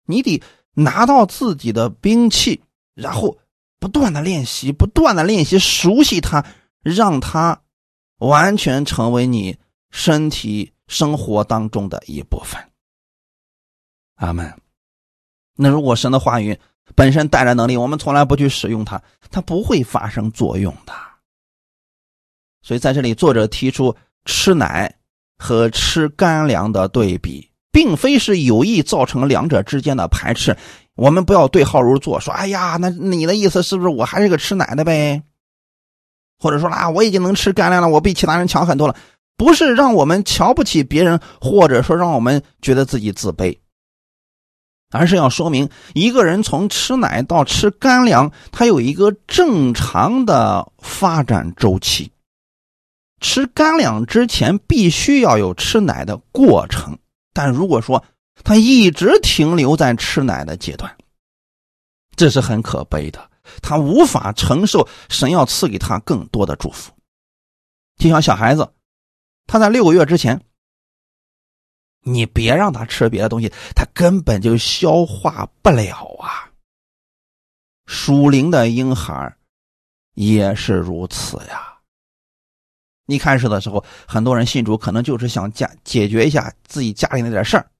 [0.06, 0.42] 你得
[0.74, 2.60] 拿到自己的兵器，
[2.94, 3.38] 然后
[3.78, 6.44] 不断的练习，不断的练习，熟悉它。
[6.82, 7.60] 让它
[8.20, 9.58] 完全成为你
[9.90, 12.58] 身体生活当中的一部分。
[14.14, 14.59] 阿门。
[15.62, 16.58] 那如果神的话语
[16.94, 20.92] 本身带来能力，我们从来不去使用它，它不会发生作用的。
[22.62, 23.94] 所以在这里，作者提出
[24.24, 24.94] 吃奶
[25.38, 30.56] 和吃干粮的对比，并非是有意造成两者之间的排斥。
[30.96, 35.22] 我们不要对号入座，说：“哎呀，那你的意思是不是我还是个吃奶的呗？”
[36.38, 38.96] 或者说啦，我已经能吃干粮了，我比其他人强很多了。
[39.36, 43.56] 不是让我们瞧不起别人，或者说让我们觉得自己自卑，
[44.90, 52.10] 而是要说明一个人从吃奶到吃干粮，他有一个正常的发展周期。
[53.20, 56.98] 吃干粮之前必须要有吃奶的过程，
[57.32, 58.02] 但如果说
[58.42, 60.96] 他一直停留在吃奶的阶段，
[62.16, 63.30] 这是很可悲的。
[63.62, 66.92] 他无法承受神要赐给他更多的祝福，
[67.96, 68.72] 就像小孩子，
[69.46, 70.40] 他在六个月之前，
[72.02, 76.50] 你别让他吃别的东西，他根本就消化不了啊。
[77.86, 79.36] 属灵的婴孩
[80.14, 81.78] 也是如此呀。
[83.06, 87.70] 一开始的时候，很多人信主，可能就是想家解决一下自己家里那点事儿，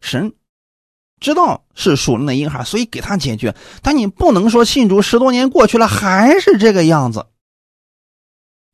[0.00, 0.32] 神。
[1.20, 3.54] 知道是属灵的婴孩，所以给他解决。
[3.82, 7.26] 但你不能说信主十多年过去了还是这个样子，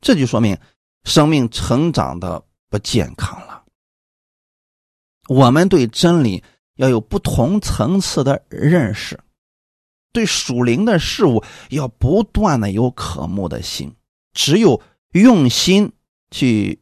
[0.01, 0.57] 这就说明
[1.05, 3.50] 生命成长的不健康了。
[5.31, 6.43] 我们对真理
[6.75, 9.21] 要有不同层次的认识，
[10.12, 13.95] 对属灵的事物要不断的有渴慕的心。
[14.33, 15.93] 只有用心
[16.33, 16.81] 去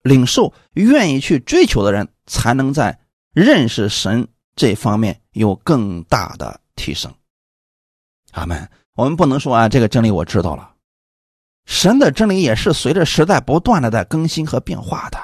[0.00, 2.98] 领受、愿意去追求的人，才能在
[3.34, 4.26] 认识神。
[4.56, 7.12] 这方面有更大的提升，
[8.32, 8.66] 阿门。
[8.94, 10.74] 我们不能说啊，这个真理我知道了。
[11.66, 15.18] 神的真理也是随着时代不断的在更新和变化的，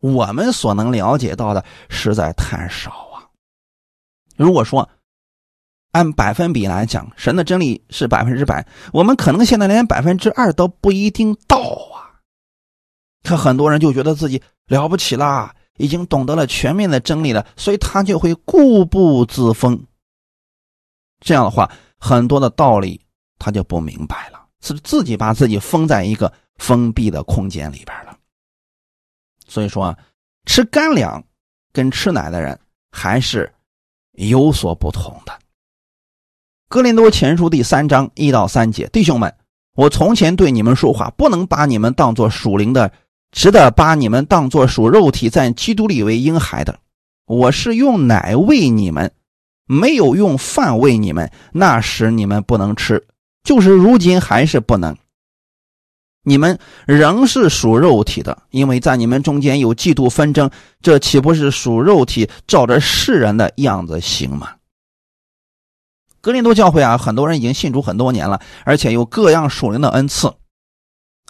[0.00, 3.26] 我们所能了解到的实在太少啊。
[4.36, 4.88] 如果说
[5.92, 12.20] 按百分比来讲，神的真理是百分之百，我们可能现在连百分之二都不一定到啊。
[13.22, 15.54] 可很多人就觉得自己了不起啦。
[15.80, 19.80] 已经懂得了全面的真理了，所以他就会固步自封。
[21.20, 23.00] 这样的话，很多的道理
[23.38, 28.07] 他就不明白了，是自己把自己封在一个封闭的空间里边了。
[29.48, 29.98] 所以说啊，
[30.44, 31.24] 吃干粮
[31.72, 32.56] 跟吃奶的人
[32.92, 33.52] 还是
[34.12, 35.32] 有所不同的。
[36.68, 39.34] 哥林多前书第三章一到三节，弟兄们，
[39.74, 42.92] 我从前对你们说话，不能把你们当作属灵的，
[43.32, 46.78] 只得把你们当作属肉体，在基督里为婴孩的。
[47.24, 49.10] 我是用奶喂你们，
[49.66, 51.30] 没有用饭喂你们。
[51.52, 53.06] 那时你们不能吃，
[53.44, 54.94] 就是如今还是不能。
[56.28, 60.50] 你们仍是属肉体的，因为在你们中间有嫉妒纷争，
[60.82, 64.50] 这岂不是属肉体，照着世人的样子行吗？
[66.20, 70.34] 格林多教会啊，很多人已经信主很多年了，而且有各样属灵的恩赐。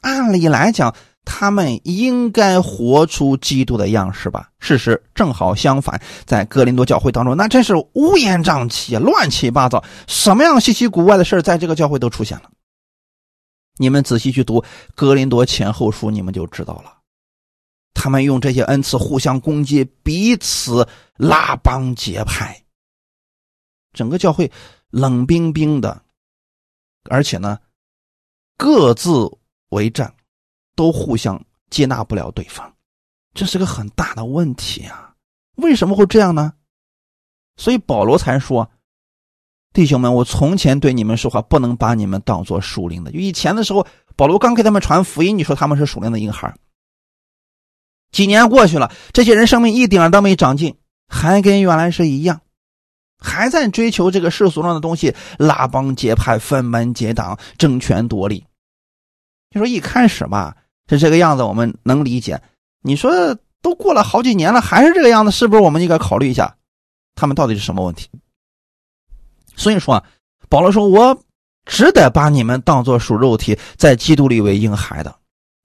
[0.02, 0.92] 按理来讲，
[1.24, 4.48] 他们应该活出基督的样式吧？
[4.58, 12.50] 事实正好相反，在格林多教会当中，那真是乌烟瘴气、乱七八糟，什么样稀奇古怪的事在这个教会都出现了。
[13.78, 14.62] 你们仔细去读
[14.94, 16.98] 格林多前后书，你们就知道了。
[17.94, 20.86] 他们用这些恩赐互相攻击，彼此
[21.16, 22.62] 拉帮结派，
[23.92, 24.50] 整个教会。
[24.90, 26.02] 冷冰冰的，
[27.10, 27.58] 而且呢，
[28.56, 29.10] 各自
[29.68, 30.14] 为战，
[30.74, 32.74] 都互相接纳不了对方，
[33.34, 35.14] 这是个很大的问题啊！
[35.56, 36.54] 为什么会这样呢？
[37.58, 38.70] 所以保罗才说
[39.72, 43.12] ：“弟兄们，我从前对你们说话，不能把你们当做属灵的。
[43.12, 46.54] 就以前的时候，保罗刚给他们传福音，你说他们是属灵的婴孩。
[48.10, 50.76] 几年过去了，这些人生命一点都没长进，
[51.08, 52.40] 还跟原来是一样。”
[53.20, 58.44] 还在追求这个世俗上的东西，拉帮结派、分门结党、争权夺利。
[59.50, 60.56] 你说一开始吧
[60.88, 62.40] 是这个样子，我们能理解。
[62.80, 66.56] 你说都过了好几年了，还是这个样子，是不是我们应该考虑一下，
[67.16, 68.08] 他们到底是什么问题？
[69.58, 70.04] 所以说啊，
[70.48, 71.22] 保罗说：“我
[71.66, 75.14] 只得把你们当做属肉体，在基督里为婴孩的。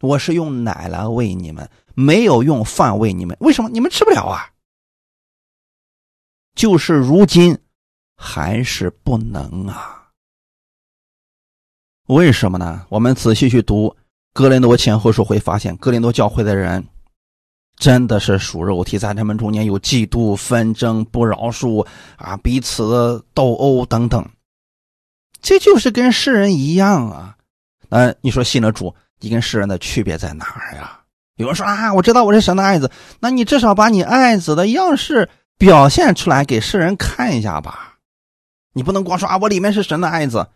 [0.01, 3.38] 我是用奶来喂你们，没有用饭喂你们。
[3.39, 3.69] 为什么？
[3.69, 4.49] 你们吃不了啊？”
[6.56, 7.58] 就是如今，
[8.17, 10.10] 还是不能啊？
[12.08, 12.86] 为什么呢？
[12.89, 13.88] 我们仔细去读
[14.34, 16.86] 《哥林多前后书》，会发现哥林多教会的人
[17.84, 24.26] 真的是属肉体，在他们中间有嫉妒、纷争、不饶恕啊，彼此斗殴等等。
[25.41, 27.36] 这就是跟世人一样啊。
[27.89, 31.02] 嗯，你说信了主，你跟世人的区别在哪儿呀？
[31.36, 35.30] 有人说啊，我知道我是神的爱子，那你至少把你爱子的样式。
[35.58, 37.98] 表现出来给世人看一下吧，
[38.74, 40.48] 你不能光说啊，我里面是神的爱子，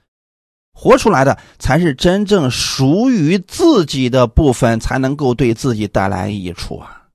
[0.74, 7.07] 活出来的才是真正属于自己的部分，才能够对自己带来益处啊！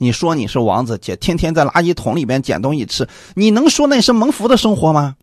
[0.00, 5.14] 你说你是王子姐，天天在垃圾桶里边捡东西吃，你能说那是蒙福的生活吗？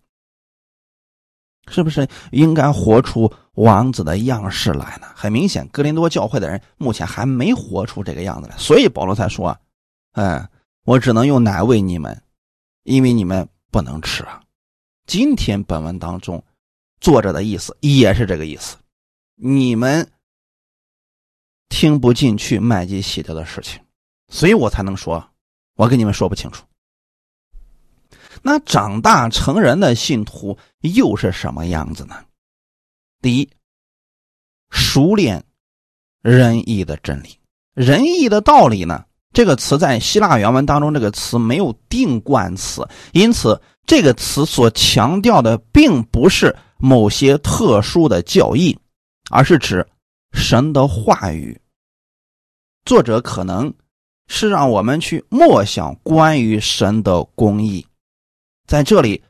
[1.67, 5.07] 是不是应该活出王子的样式来呢？
[5.15, 9.57] 很明显，格林多教会的人目前还没活出这个样子来，所以保罗才说，
[10.13, 10.47] 嗯。
[10.85, 12.23] 我只能用奶喂你们，
[12.83, 14.41] 因为你们不能吃啊。
[15.05, 16.41] 今天本文当中，
[17.01, 18.77] 作者的意思也是这个意思，
[19.35, 20.09] 你们
[21.67, 23.81] 听不进去麦基洗德的事情，
[24.29, 25.25] 所以我才能说，
[25.75, 26.65] 我跟你们说不清楚。
[28.41, 32.23] 那长大成人的信徒又是什么样子呢？
[33.21, 33.49] 第一，
[34.69, 35.43] 熟练
[36.21, 37.39] 仁义的真理，
[37.73, 39.05] 仁义的道理呢？
[39.33, 48.77] 这个词在希腊原文当中，这个词没有定冠词，因此这个词所强调的并不是某些特殊的教义，
[49.29, 49.85] 而是指
[50.31, 51.59] 神的话语。
[52.85, 53.71] 作者可能
[54.27, 57.85] 是让我们去默想关于神的公义，
[58.67, 59.23] 在这里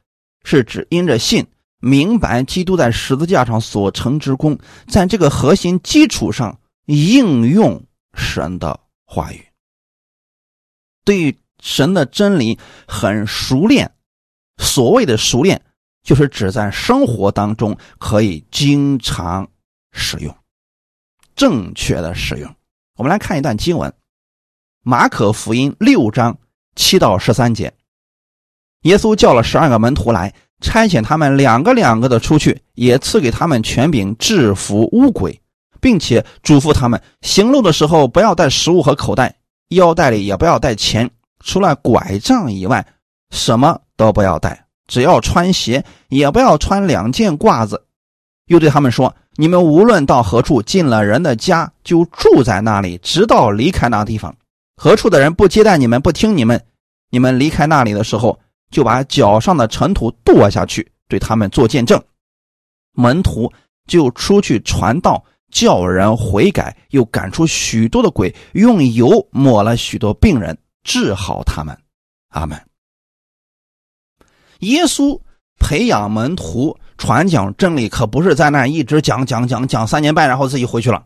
[0.43, 1.45] 是指因着信
[1.79, 4.57] 明白基督在十字架上所成之功，
[4.87, 7.83] 在这个核心基础上应用
[8.13, 9.45] 神的话语。
[11.05, 12.57] 对神的真理
[12.87, 13.91] 很熟练，
[14.57, 15.61] 所谓的熟练，
[16.03, 19.47] 就是指在生活当中可以经常
[19.91, 20.35] 使用，
[21.35, 22.53] 正确的使用。
[22.95, 23.89] 我们来看一段经文，
[24.89, 26.37] 《马可福音》六章
[26.77, 27.73] 七到十三节，
[28.83, 35.41] 耶稣叫了十二个门徒来，差遣他们两个两个的出去，也赐给他们权柄制服乌鬼，
[35.81, 39.35] 并且嘱咐他们行路的时候不要带食物和口袋。
[39.71, 41.11] 腰带里也不要带钱，
[41.43, 42.87] 除了拐杖以外，
[43.29, 44.67] 什么都不要带。
[44.87, 47.83] 只要穿鞋，也不要穿两件褂子。
[48.45, 54.33] 又对他们说：“你们无论到何处，进了人的家，就住在那里，直到离开那地方。
[54.79, 56.63] 何处的人不接待你们，不听你们，
[57.09, 62.01] 你们离开那里的时候，就把脚上的尘土跺下去，对他们做见证。”
[62.93, 63.51] 门徒
[63.87, 71.75] 就出去传道，叫人悔改，又赶出许多的鬼，用油抹了许多病人，治好他们。
[72.29, 72.59] 阿门。
[74.59, 75.19] 耶稣
[75.59, 81.03] 培养门徒传讲真理，可不是在那一直讲讲讲讲三年半，然后自己回去了。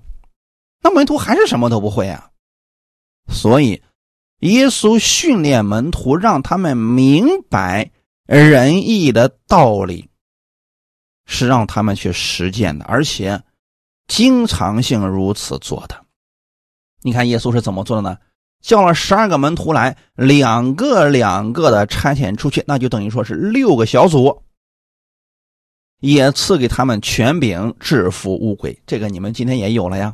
[0.82, 2.31] 那门徒还是什么都不会啊。
[3.28, 3.82] 所以，
[4.40, 7.92] 耶稣训练门徒，让他们明白
[8.26, 10.10] 仁义的道理，
[11.26, 13.44] 是让他们去实践的，而且。
[14.08, 16.06] 经常性如此做的，
[17.02, 18.18] 你看耶稣是怎么做的呢？
[18.60, 24.44] 叫了十二个门徒来，两个两个的差遣出去，那就等于说是六个小组，
[26.02, 28.78] 也赐给他们权柄制服乌鬼。
[28.86, 30.14] 这个你们今天也有了呀。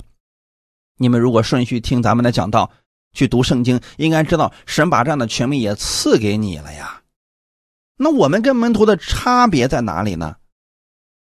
[0.97, 2.69] 你们如果顺序听咱们的讲道，
[3.17, 7.01] 去读圣经，应该知道神把这样的权柄也赐给你了呀。
[7.97, 10.35] 那我们跟门徒的差别在哪里呢？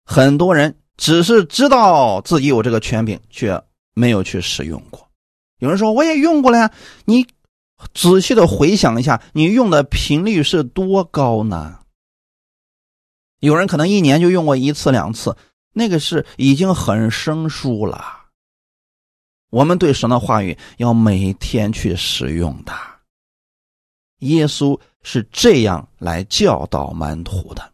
[0.05, 0.75] 很多人。
[0.99, 3.61] 只是知道自己有这个权柄，却
[3.93, 5.07] 没有去使用过。
[5.59, 6.71] 有人说我也用过了呀，
[7.05, 7.27] 你
[7.93, 11.77] 仔细的回想一下，你用的频率是多高呢？
[13.41, 15.37] 有人可能一年就用过一次两次，
[15.71, 18.16] 那个是已经很生疏了。
[19.49, 22.73] 我们对神的话语要每天去使用的。
[24.19, 27.71] 耶稣是这样来教导门徒的，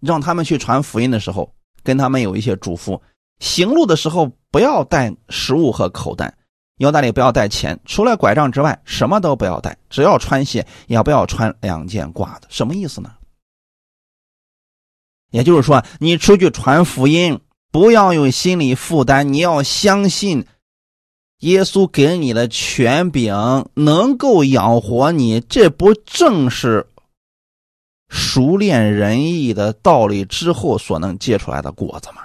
[0.00, 1.52] 让他们去传福音的时候。
[1.84, 3.00] 跟他们有一些嘱咐：
[3.38, 6.36] 行路的时候不要带食物和口袋，
[6.78, 9.78] 腰带里不要带钱，除了拐杖之外，什么都不要带。
[9.88, 12.46] 只要穿鞋，也不要穿两件褂子。
[12.50, 13.14] 什么意思呢？
[15.30, 20.44] 也就是说，你出去传福音，不要有心理负担，你要相信
[21.40, 23.34] 耶稣给你的权柄
[23.74, 25.40] 能够养活你。
[25.40, 26.86] 这不正是？
[28.08, 32.22] 熟练仁义的道理之后所能结出来的果子吗？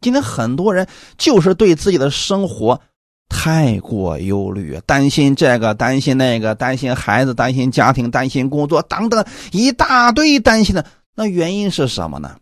[0.00, 0.86] 今天很多人
[1.18, 2.80] 就是对自己的生活
[3.28, 10.86] 太过忧虑，担心这个，担心那个，担心孩子，担心家庭，担心工作等等一大堆担心的。
[11.16, 12.38] 那原因是什么呢？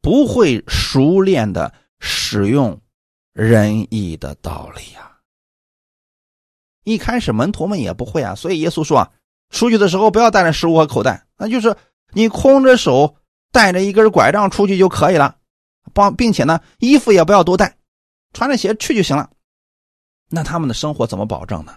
[0.00, 2.78] 不会熟练的使用
[3.36, 5.12] 仁义的道理呀。
[6.84, 9.12] 一开始门徒们也不会啊，所以耶稣说啊。
[9.50, 11.76] 出去的时候不要带着食物和口袋，那就是
[12.12, 13.14] 你空着手
[13.52, 15.36] 带着一根拐杖出去就可以了，
[15.92, 17.76] 帮并且呢衣服也不要多带，
[18.32, 19.30] 穿着鞋去就行了。
[20.30, 21.76] 那他们的生活怎么保证呢？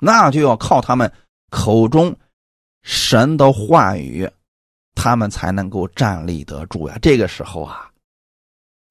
[0.00, 1.10] 那就要靠他们
[1.48, 2.14] 口中
[2.82, 4.28] 神的话语，
[4.94, 6.98] 他们才能够站立得住呀。
[7.00, 7.87] 这个时候啊，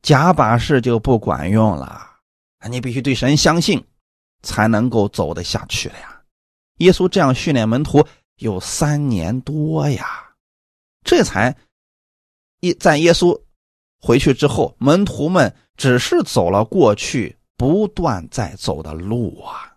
[0.02, 2.08] 假把式就不管用了，
[2.70, 3.84] 你必须对神相信，
[4.42, 6.22] 才能够走得下去了呀。
[6.78, 8.06] 耶稣这样训练门徒
[8.38, 10.06] 有三年多呀，
[11.04, 11.56] 这才
[12.60, 13.40] 一在耶稣
[14.00, 19.74] 回去之后，门徒们只是走了过去不断在走的路啊。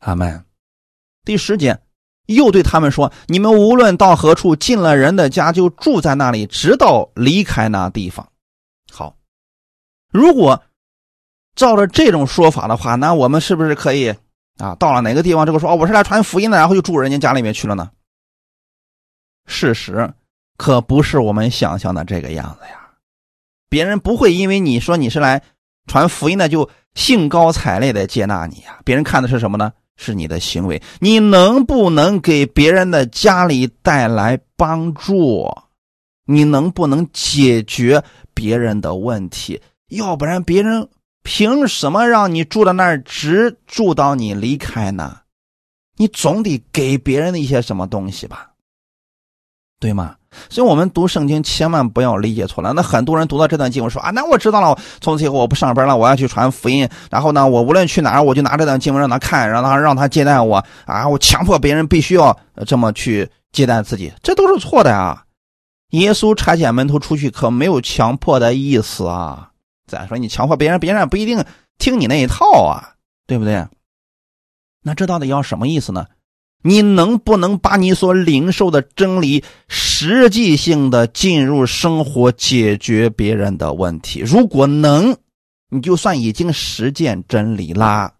[0.00, 0.44] 阿门。
[1.24, 1.78] 第十节
[2.26, 8.26] 又对他们说：“你们无论到何处，进了人的家就住在那里，直到离开那地方。”
[10.10, 10.62] 如果
[11.54, 14.14] 照着这种说法的话，那我们是不是可以？
[14.58, 17.90] 啊，到了哪个地方，这个说哦，我是来传福音的，然后就住人家家里面去了呢？
[19.46, 20.12] 事实
[20.56, 22.90] 可不是我们想象的这个样子呀。
[23.68, 25.42] 别人不会因为你说你是来
[25.86, 28.80] 传福音的，就兴高采烈的接纳你呀。
[28.84, 29.72] 别人看的是什么呢？
[29.96, 35.46] 是你的行为，你能不能给别人的家里带来帮助？
[36.24, 38.02] 你能不能解决
[38.32, 39.60] 别人的问题？
[39.90, 40.88] 要不然别人。
[41.22, 45.18] 凭什么让你住在那儿，直住到你离开呢？
[45.98, 48.52] 你总得给别人的一些什么东西吧，
[49.78, 50.16] 对吗？
[50.48, 52.72] 所以，我们读圣经千万不要理解错了。
[52.72, 56.88] 那很多人读到这段经文说啊，那我知道了，从此以后我不上班了，我要去传福音。
[57.10, 62.34] 然后呢，我无论去哪儿，我就拿这段经文让他看，让他让他接待我啊，我强迫别人必须要
[62.66, 65.24] 这么去接待自己，这都是错的啊！
[65.90, 69.49] 耶稣差遣门徒出去，可没有强迫的意思啊。
[69.90, 71.44] 再说你强迫别人，别人不一定
[71.78, 72.94] 听你那一套啊，
[73.26, 73.66] 对不对？
[74.82, 76.06] 那这到底要什么意思呢？
[76.62, 84.20] 你能不能把你所领受的真理实际性的进入生活，解决别人的问题？
[84.20, 85.16] 如果能，
[85.70, 88.12] 你就算已经实践真理啦，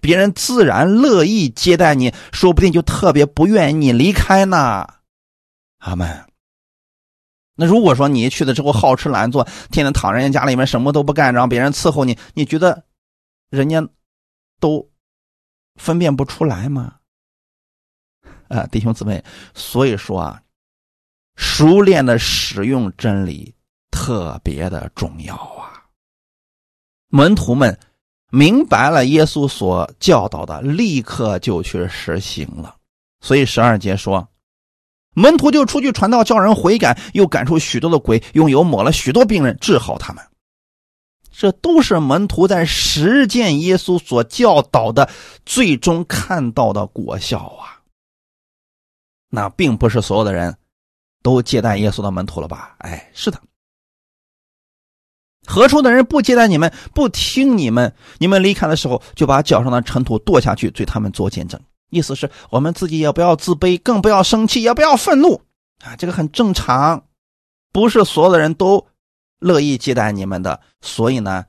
[0.00, 4.86] 别人自然乐意接待你，说不定就特别不愿意你离开呢。
[5.78, 6.33] 阿门。
[7.56, 12.84] 那如果说你去了之后好吃懒做，天天躺人家家里面什么都不干，让别人伺候你，你觉得
[13.50, 13.86] 人家
[14.58, 14.90] 都
[15.76, 16.96] 分辨不出来吗？
[18.48, 19.24] 啊，弟兄姊妹，
[19.54, 20.42] 所以说啊，
[21.36, 23.54] 熟练的使用真理
[23.90, 25.84] 特别的重要啊。
[27.08, 27.78] 门徒们
[28.30, 32.76] 明白了耶稣所教导的，立刻就去实行了。
[33.20, 34.28] 所以十二节说，
[35.14, 40.22] 门徒就出去传道，叫人悔改，又赶出许多的鬼，用油抹了许多病人，治好他们。
[41.36, 45.10] 这都是门徒在实践耶稣所教导的，
[45.44, 47.82] 最终看到的果效啊！
[49.30, 50.56] 那并不是所有的人
[51.22, 52.76] 都接待耶稣的门徒了吧？
[52.78, 53.40] 哎，是的。
[55.44, 61.60] 何处的人不接待你们，不听你们，你们离开的时候，就把脚上的尘土跺下去，对他们做见证。
[61.94, 65.40] 意思是我们自己也不要自卑，更不要生气，也不要愤怒
[65.82, 65.96] 啊！
[65.96, 67.04] 这个很正常，
[67.72, 68.86] 不是所有的人都。
[69.40, 71.44] 乐意接待你们的，所以呢，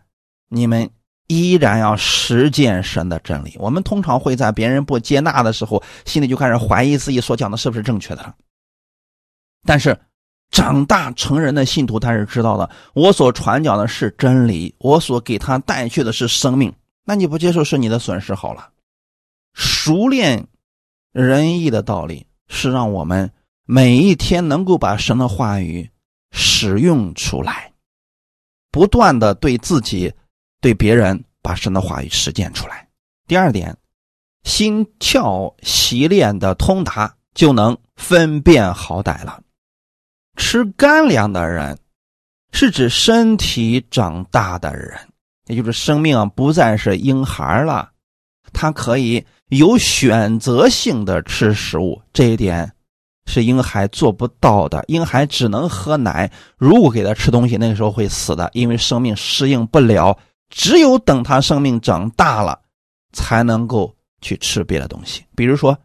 [0.50, 0.90] 你们
[1.28, 3.56] 依然要实践神的真理。
[3.58, 8.36] 我们通常会在别人不接纳的时候，心里就开始怀疑自己所讲的是不是正确的了。
[9.66, 9.98] 但是，
[10.52, 16.74] 长大成人的信徒他是知道的，我所传讲的是真理，我所给他带去的是生命。
[17.06, 18.36] 那你不接受是你的损失。
[18.36, 18.68] 好了，
[19.56, 20.46] 熟练
[21.12, 23.32] 仁义的道理是让我们
[23.64, 25.90] 每一天能够把神的话语
[26.32, 27.72] 使用出来。
[28.70, 30.14] 不断的对自己、
[30.60, 32.86] 对别人把神的话语实践出来。
[33.26, 33.76] 第二点，
[34.44, 39.42] 心窍习练的通达，就能分辨好歹了。
[40.36, 41.80] 吃干粮的人，
[42.52, 45.00] 是指身体长大的人，
[45.48, 47.90] 也就是生命不再是婴孩了，
[48.52, 52.02] 他可以有选择性的吃食物。
[52.14, 52.72] 这一点。
[53.28, 56.32] 是婴孩做不到的，婴孩只能喝奶。
[56.58, 60.16] 如果给他吃东西，那个时候会死的，因为生命适应不了。
[60.52, 62.62] 只有等他生命长大了，
[63.14, 65.24] 才能够去吃别的东西。
[65.36, 65.76] 比如说，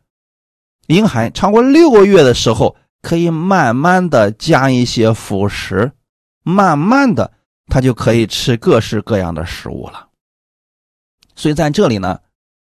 [0.89, 5.91] 婴孩超过六个月的时候，可以慢慢的加一些辅食，
[6.43, 7.33] 慢慢的
[7.69, 10.07] 他就可以吃各式各样的食物了。
[11.35, 12.21] 所以在这里呢，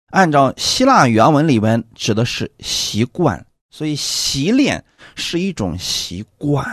[0.09, 3.45] 按照希腊原文里面指的是习惯。
[3.71, 4.83] 所以习练
[5.13, 6.67] 是一种习惯，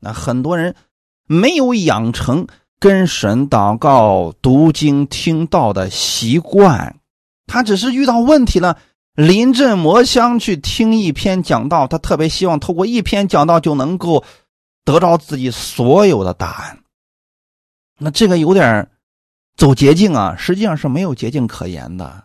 [0.00, 0.74] 那很多人
[1.26, 2.46] 没有养成
[2.80, 6.96] 跟神祷告、读经、听道的习惯，
[7.46, 8.78] 他只是遇到问题了，
[9.14, 14.24] 临阵磨枪去听一篇讲道，他特别希望透过一篇讲道就能够
[14.86, 16.78] 得到自己所有的答案。
[17.98, 18.90] 那这个有点
[19.56, 22.24] 走捷径啊，实际上是没有捷径可言的。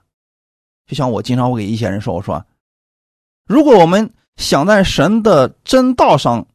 [0.88, 2.44] 就像我经常会给一些人说，我说。
[3.46, 6.46] 如果我们想在神的真道上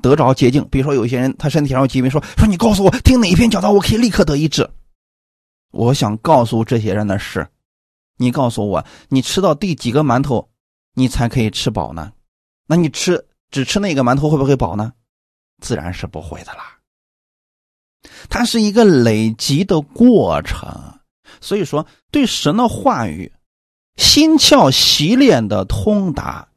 [0.00, 4.68] 得着捷径，比如说有些人他身体上有疾病，说说你告诉我听哪一篇讲道，我可以立刻得医治。
[5.70, 7.46] 我想告诉这些人的是，
[8.18, 10.50] 你告诉我你吃到第几个馒头，
[10.94, 12.12] 你才可以吃饱呢？
[12.66, 14.92] 那你吃只吃那个馒头会不会饱呢？
[15.60, 16.78] 自然是不会的啦。
[18.28, 20.68] 它是一个累积的过程，
[21.40, 23.32] 所以说对神的话语。
[23.98, 26.48] 心窍习练的通达，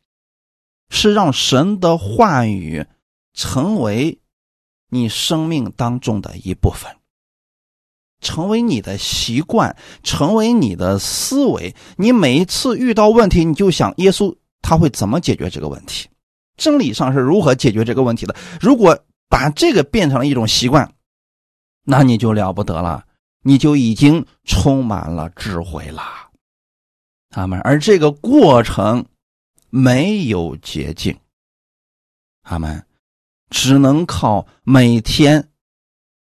[0.89, 2.85] 是让神的话语
[3.33, 4.17] 成为
[4.89, 6.89] 你生命当中的一部分，
[8.21, 11.75] 成为你的习惯，成为你的思维。
[11.97, 16.07] 你每一次遇到问题，你就想耶稣他会怎么解决这个问题？
[16.55, 18.33] 真理上是如何解决这个问题的？
[18.61, 20.89] 如果把这个变成了一种习惯，
[21.86, 23.05] 那你就了不得了，
[23.41, 26.01] 你就已经充满了智慧了。
[27.29, 29.05] 他们，而这个过程
[29.69, 31.17] 没有捷径，
[32.43, 32.86] 他们
[33.49, 35.49] 只能靠每天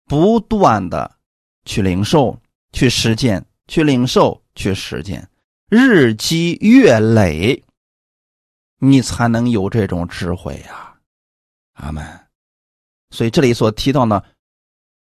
[0.05, 1.17] 不断的
[1.65, 2.39] 去领受、
[2.71, 5.29] 去实践、去领受、去实践，
[5.69, 7.63] 日积月累，
[8.79, 10.95] 你才能有这种智慧呀，
[11.73, 12.19] 阿门。
[13.11, 14.25] 所以这里所提到的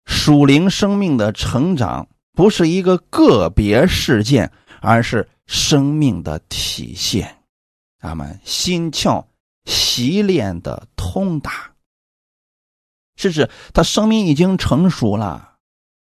[0.05, 5.27] 属灵生命的成长，不是一个个别事件，而是。
[5.51, 7.37] 生命的体现，
[8.01, 8.39] 阿门。
[8.43, 9.25] 心窍
[9.65, 11.71] 习练的通达，
[13.15, 15.55] 是指他生命已经成熟了。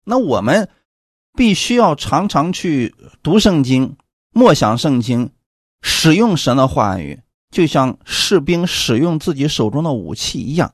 [0.04, 0.70] 那我们
[1.34, 3.98] 必须要常常去读圣经、
[4.32, 5.30] 默想圣经、
[5.82, 7.20] 使用神的话语，
[7.50, 10.72] 就像士兵使用自己手中的武器一样，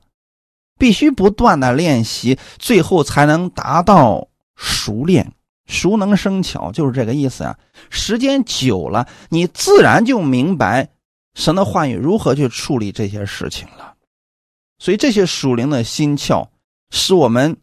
[0.77, 5.31] 必须不断的练习，最后才能达到熟练。
[5.65, 7.57] 熟能生巧，就是这个意思啊。
[7.89, 10.89] 时间久了，你自然就明白
[11.35, 13.95] 神的话语如何去处理这些事情了。
[14.77, 16.45] 所以，这些属灵的心窍，
[16.89, 17.55] 是我们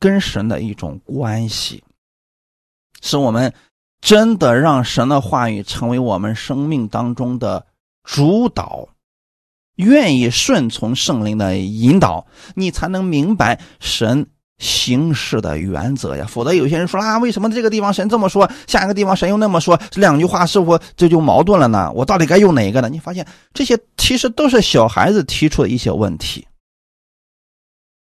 [0.00, 1.84] 跟神的一种关系，
[3.00, 3.54] 是我们
[4.00, 7.64] 真的让神的话语成为我们生命当中的
[8.02, 8.88] 主导，
[9.76, 14.26] 愿意顺从圣灵的引导，你才能明白神
[14.58, 16.26] 行事的原则呀。
[16.28, 19.80] 否则有些人说啊，为什么这个地方神这么说，下一个地方神又那么说？
[19.90, 21.90] 这两句话是否这就矛盾了呢？
[21.92, 22.88] 我到底该用哪一个呢？
[22.88, 26.46] 你发现这些其实都是小孩子提出的一些问题。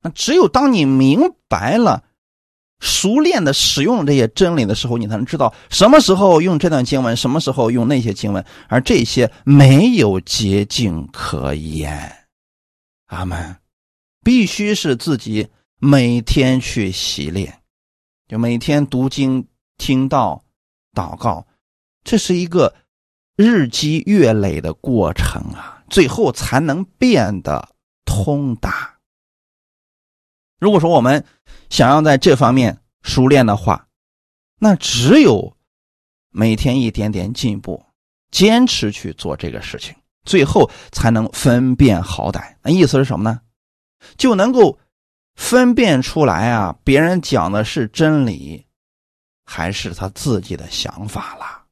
[0.01, 2.03] 那只有当你明白了。
[2.79, 12.27] 熟练的使用这些真理的时候，你才能知道什么时候用这段经文，什么时候用那些经文，而这些没有捷径可言。
[13.07, 13.57] 阿门。
[14.23, 15.47] 必须是自己
[15.79, 17.61] 每天去习练，
[18.27, 19.47] 就每天读经、
[19.77, 20.43] 听到、
[20.93, 21.47] 祷告，
[22.03, 22.75] 这是一个
[23.37, 27.69] 日积月累的过程啊，最后才能变得
[28.03, 28.96] 通达。
[30.59, 31.23] 如果说我们
[31.69, 33.87] 想要在这方面熟练的话，
[34.59, 35.55] 那只有
[36.29, 37.85] 每天一点点进步，
[38.31, 39.93] 坚持去做这个事情，
[40.25, 42.55] 最后才能分辨好歹。
[42.63, 43.39] 那意思是什么呢？
[44.17, 44.79] 就能够
[45.35, 48.65] 分辨出来啊，别人讲的是真理，
[49.45, 51.63] 还是他自己的想法啦。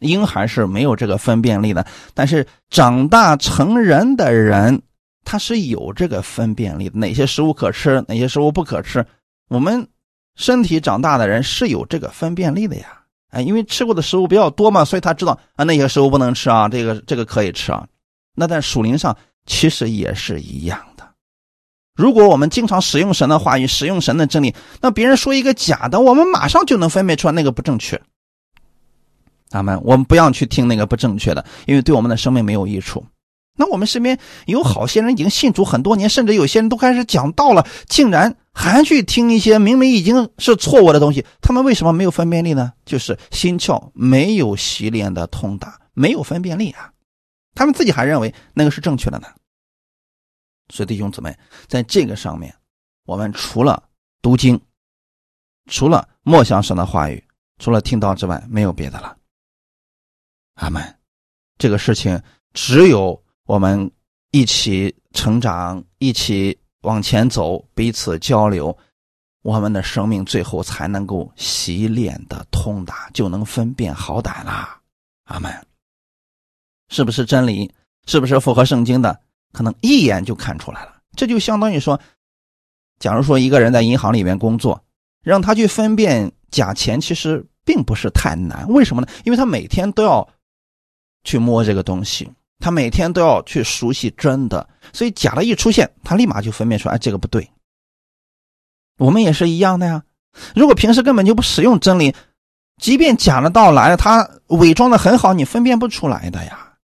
[0.00, 4.82] 婴孩是没有这个分辨力的，但是长大成人的人。
[5.24, 9.04] 他是有这个分辨力的，哪些食物可吃，哪些食物不可吃。
[9.48, 9.86] 我们
[10.36, 17.86] 身体长大的人是有这个分辨力的呀，哎，因为吃过的食物比较多嘛，所以他知道啊，那些食物不能吃啊，这个这个可以吃啊。
[18.34, 19.16] 那在属灵上
[19.46, 21.08] 其实也是一样的。
[21.94, 28.00] 如果我们经常使用神的话语，使用神的真理，那别人说一个假的，我们马上就能分辨出来那个不正确。
[29.50, 29.80] 阿门。
[29.84, 33.04] 我们不要去听那个不正确的，因为对我们的生命没有益处。
[33.56, 41.24] 那我们身边有好些人已经信主很多年，甚至有些人都开始讲道了，竟然还去听一些明明已经是错误的东西。
[41.40, 42.72] 他们为什么没有分辨力呢？
[42.84, 46.92] 就是心窍没有习练的通达，没有分辨力啊！
[47.54, 49.28] 他们自己还认为那个是正确的呢。
[50.72, 51.38] 所以弟兄姊妹，
[51.68, 52.52] 在这个上面，
[53.06, 53.84] 我们除了
[54.20, 54.60] 读经，
[55.70, 57.22] 除了默想神的话语，
[57.60, 59.16] 除了听到之外，没有别的了。
[60.54, 60.82] 阿门。
[61.56, 62.20] 这个事情
[62.52, 63.22] 只有。
[63.46, 63.90] 我们
[64.30, 68.76] 一起成长，一起往前走，彼此交流，
[69.42, 74.80] 我们的生命最后才能够习练的通达，就能分辨好歹啦。
[75.24, 75.52] 阿门。
[76.88, 77.70] 是不是真理？
[78.06, 79.20] 是不是符合圣经的？
[79.52, 80.96] 可能一眼就看出来了。
[81.16, 82.00] 这就相当于说，
[82.98, 84.82] 假如说一个人在银行里面工作，
[85.22, 88.66] 让他去分辨假钱，其实并不是太难。
[88.68, 89.08] 为什么呢？
[89.24, 90.26] 因为他每天都要
[91.24, 92.30] 去摸这个东西。
[92.58, 97.50] 他每天都要去熟悉真的，所以假的一出现，他立马就分辨出来，这个不对。
[98.96, 100.02] 我们也是一样的呀。
[100.54, 102.14] 如果平时根本就不使用真理，
[102.80, 106.74] 即便假的到来了，他伪装的很好，你分辨不出来的呀。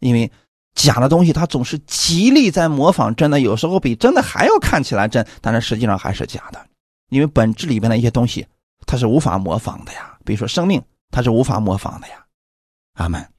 [0.00, 0.30] 因为
[0.74, 6.66] 假的东西，它总是极力在模仿真的，有时候比真的还要看起来真，但是实际上还是假的。
[7.10, 8.46] 因为本质里边的一些东西，
[8.86, 10.18] 它是无法模仿的呀。
[10.24, 12.24] 比如说生命，它是无法模仿的呀。
[12.94, 13.33] 阿门。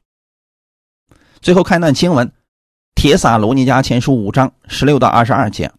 [1.46, 2.28] 最后看一段经文，
[2.96, 5.72] 《铁撒罗尼迦前书》五章十六到二十二节，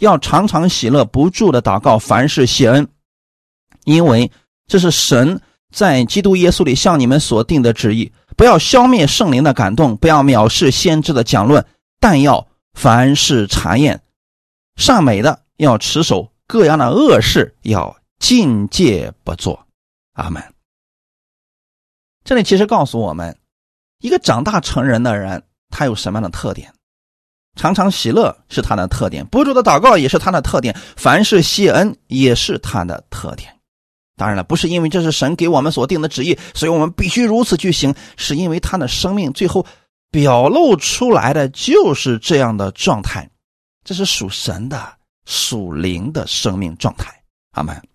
[0.00, 2.88] 要常常喜乐，不住的祷告，凡事谢恩，
[3.84, 4.32] 因为
[4.66, 5.40] 这是神
[5.72, 8.12] 在基督耶稣里向你们所定的旨意。
[8.36, 11.64] 不要消灭圣灵的感动，不要藐视先知的讲论，
[12.00, 14.02] 但要凡事查验，
[14.74, 19.68] 善美的要持守，各样的恶事要禁戒不做。
[20.14, 20.42] 阿门。
[22.24, 23.36] 这里其实告诉我们。
[24.00, 26.72] 一个长大成人的人，他有什么样的特点？
[27.56, 33.54] 常常喜乐是他的特点，不住的祷告也是他的特点，凡事谢恩也是他的特点。
[34.16, 39.66] 当然了，不是因为这是神给我们所定的旨意，所以我们必须如此去行，是因为他的生命最后
[40.10, 43.28] 表露出来的就是这样的状态，
[43.84, 44.92] 这是属神的、
[45.26, 47.12] 属灵的生命状态。
[47.52, 47.89] 阿门。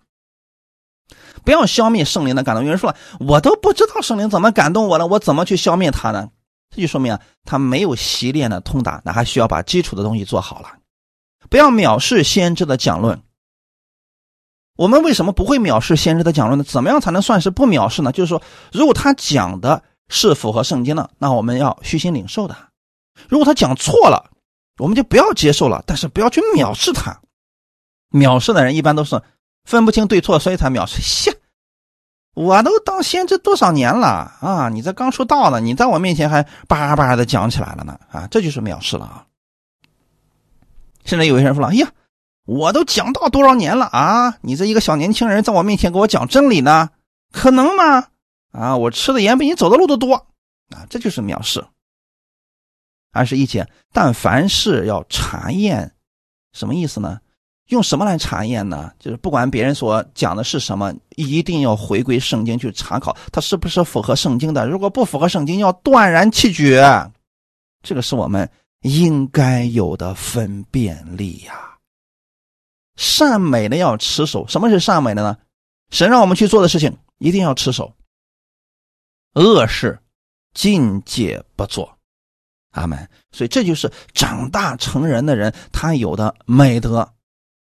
[1.46, 2.64] 不要消灭圣灵的感动。
[2.64, 6.28] 有人说了，我都不知道圣灵怎么感动我了，我怎么去消灭他呢？
[6.74, 10.68] 这就说明啊，他没有习练的通达，那还需要把基础的东西做好了。
[11.48, 13.22] 不要藐视先知的讲论。
[14.76, 16.64] 我们为什么不会藐视先知的讲论呢？
[16.64, 18.10] 怎么样才能算是不藐视呢？
[18.10, 18.42] 就是说，
[18.72, 22.56] 如果他讲的是符合圣经的，那我们要虚心领受的；
[23.28, 24.32] 如果他讲错了，
[24.78, 27.20] 我们就不要接受了，但是不要去藐视他。
[28.10, 29.22] 藐视的人一般都是。
[29.66, 31.02] 分不清对错，所以才藐视。
[31.02, 31.38] 切，
[32.32, 34.06] 我都当先知多少年了
[34.40, 34.68] 啊！
[34.70, 38.28] 你这刚出道呢，你在我面前还叭叭的讲起来了呢啊！
[38.30, 39.26] 这就是藐视了啊！
[41.04, 41.92] 现在有些人说了：“哎呀，
[42.46, 44.38] 我都讲道多少年了啊！
[44.40, 46.90] 你这一个小年轻人在我面前给我讲真理呢？
[47.32, 48.08] 可能吗？
[48.52, 50.14] 啊，我吃的盐比你走的路都多
[50.70, 50.86] 啊！
[50.88, 51.66] 这就是藐视。
[53.12, 55.94] 二十一节，但凡事要查验，
[56.52, 57.20] 什么意思呢？
[57.68, 58.92] 用什么来查验呢？
[58.98, 64.68] 就是不管别人所讲的是什么，一定要回归圣经去查考，它是不是符合圣经的。
[64.68, 66.84] 如果不符合圣经，要断然弃绝。
[67.82, 68.48] 这个是我们
[68.82, 71.76] 应该有的分辨力呀。
[72.96, 75.36] 善美的要持守，什么是善美的呢？
[75.90, 77.92] 神让我们去做的事情一定要持守，
[79.34, 79.98] 恶事
[80.54, 81.98] 尽戒不做。
[82.70, 83.08] 阿门。
[83.32, 87.12] 所以这就是长大成人的人他有的美德。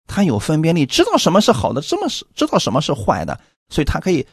[0.10, 3.39] 他有分辨力，知道什么是好的，这么是知道什么是坏的，
[3.70, 4.26] 所以他可以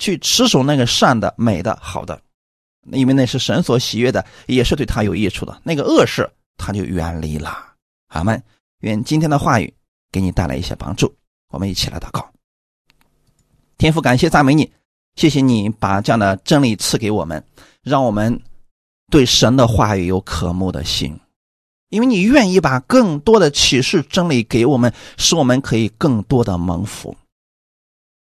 [0.00, 2.20] 去持守那个善的、美的、好的，
[2.90, 5.60] 因为那是神所喜悦的，也是对他有益处的。
[5.62, 7.56] 那个恶事他就远离了。
[8.08, 8.42] 阿门。
[8.80, 9.72] 愿今天的话语
[10.12, 11.10] 给你带来一些帮助。
[11.48, 12.28] 我们一起来祷告。
[13.78, 14.70] 天父，感谢赞美你，
[15.14, 17.42] 谢谢你把这样的真理赐给我们，
[17.82, 18.38] 让我们
[19.10, 21.18] 对神的话语有渴慕的心。
[21.94, 27.16] 因为你愿意把更多的启示真理给我们，使我们可以更多的蒙福。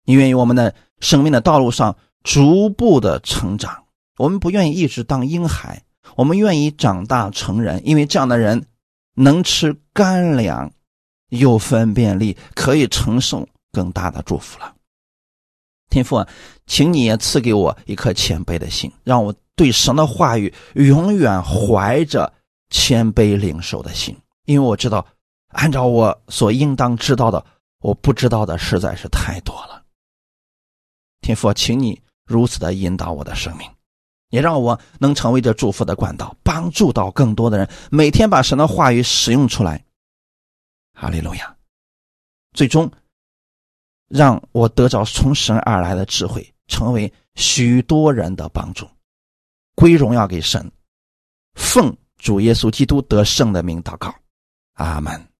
[0.05, 3.85] 你愿意我们的生命的道路上逐步的成长。
[4.17, 5.81] 我们不愿意一直当婴孩，
[6.15, 7.81] 我们愿意长大成人。
[7.83, 8.67] 因为这样的人
[9.15, 10.71] 能吃干粮，
[11.29, 14.75] 有分辨力，可以承受更大的祝福了。
[15.89, 16.27] 天父啊，
[16.67, 22.31] 请你也赐给我一颗谦卑的心，让我对神的话语永远怀着。
[22.73, 25.05] 谦卑领受的心，因为我知道，
[25.49, 27.45] 按照我所应当知道的，
[27.81, 29.85] 我不知道的实在是太多了。
[31.21, 33.69] 天父，请你如此的引导我的生命，
[34.29, 39.85] 也让我能成为这祝福的管道，帮助到更多的人，每天把神的话语使用出来。
[40.93, 41.55] 哈利路亚！
[42.53, 42.91] 最终，
[44.09, 48.89] 让我得着从神而来的智慧，成为许多人的帮助，
[49.75, 50.71] 归荣耀给神，
[51.53, 51.95] 奉。
[52.23, 54.15] 主耶稣基督得胜的名祷告，
[54.75, 55.32] 阿门。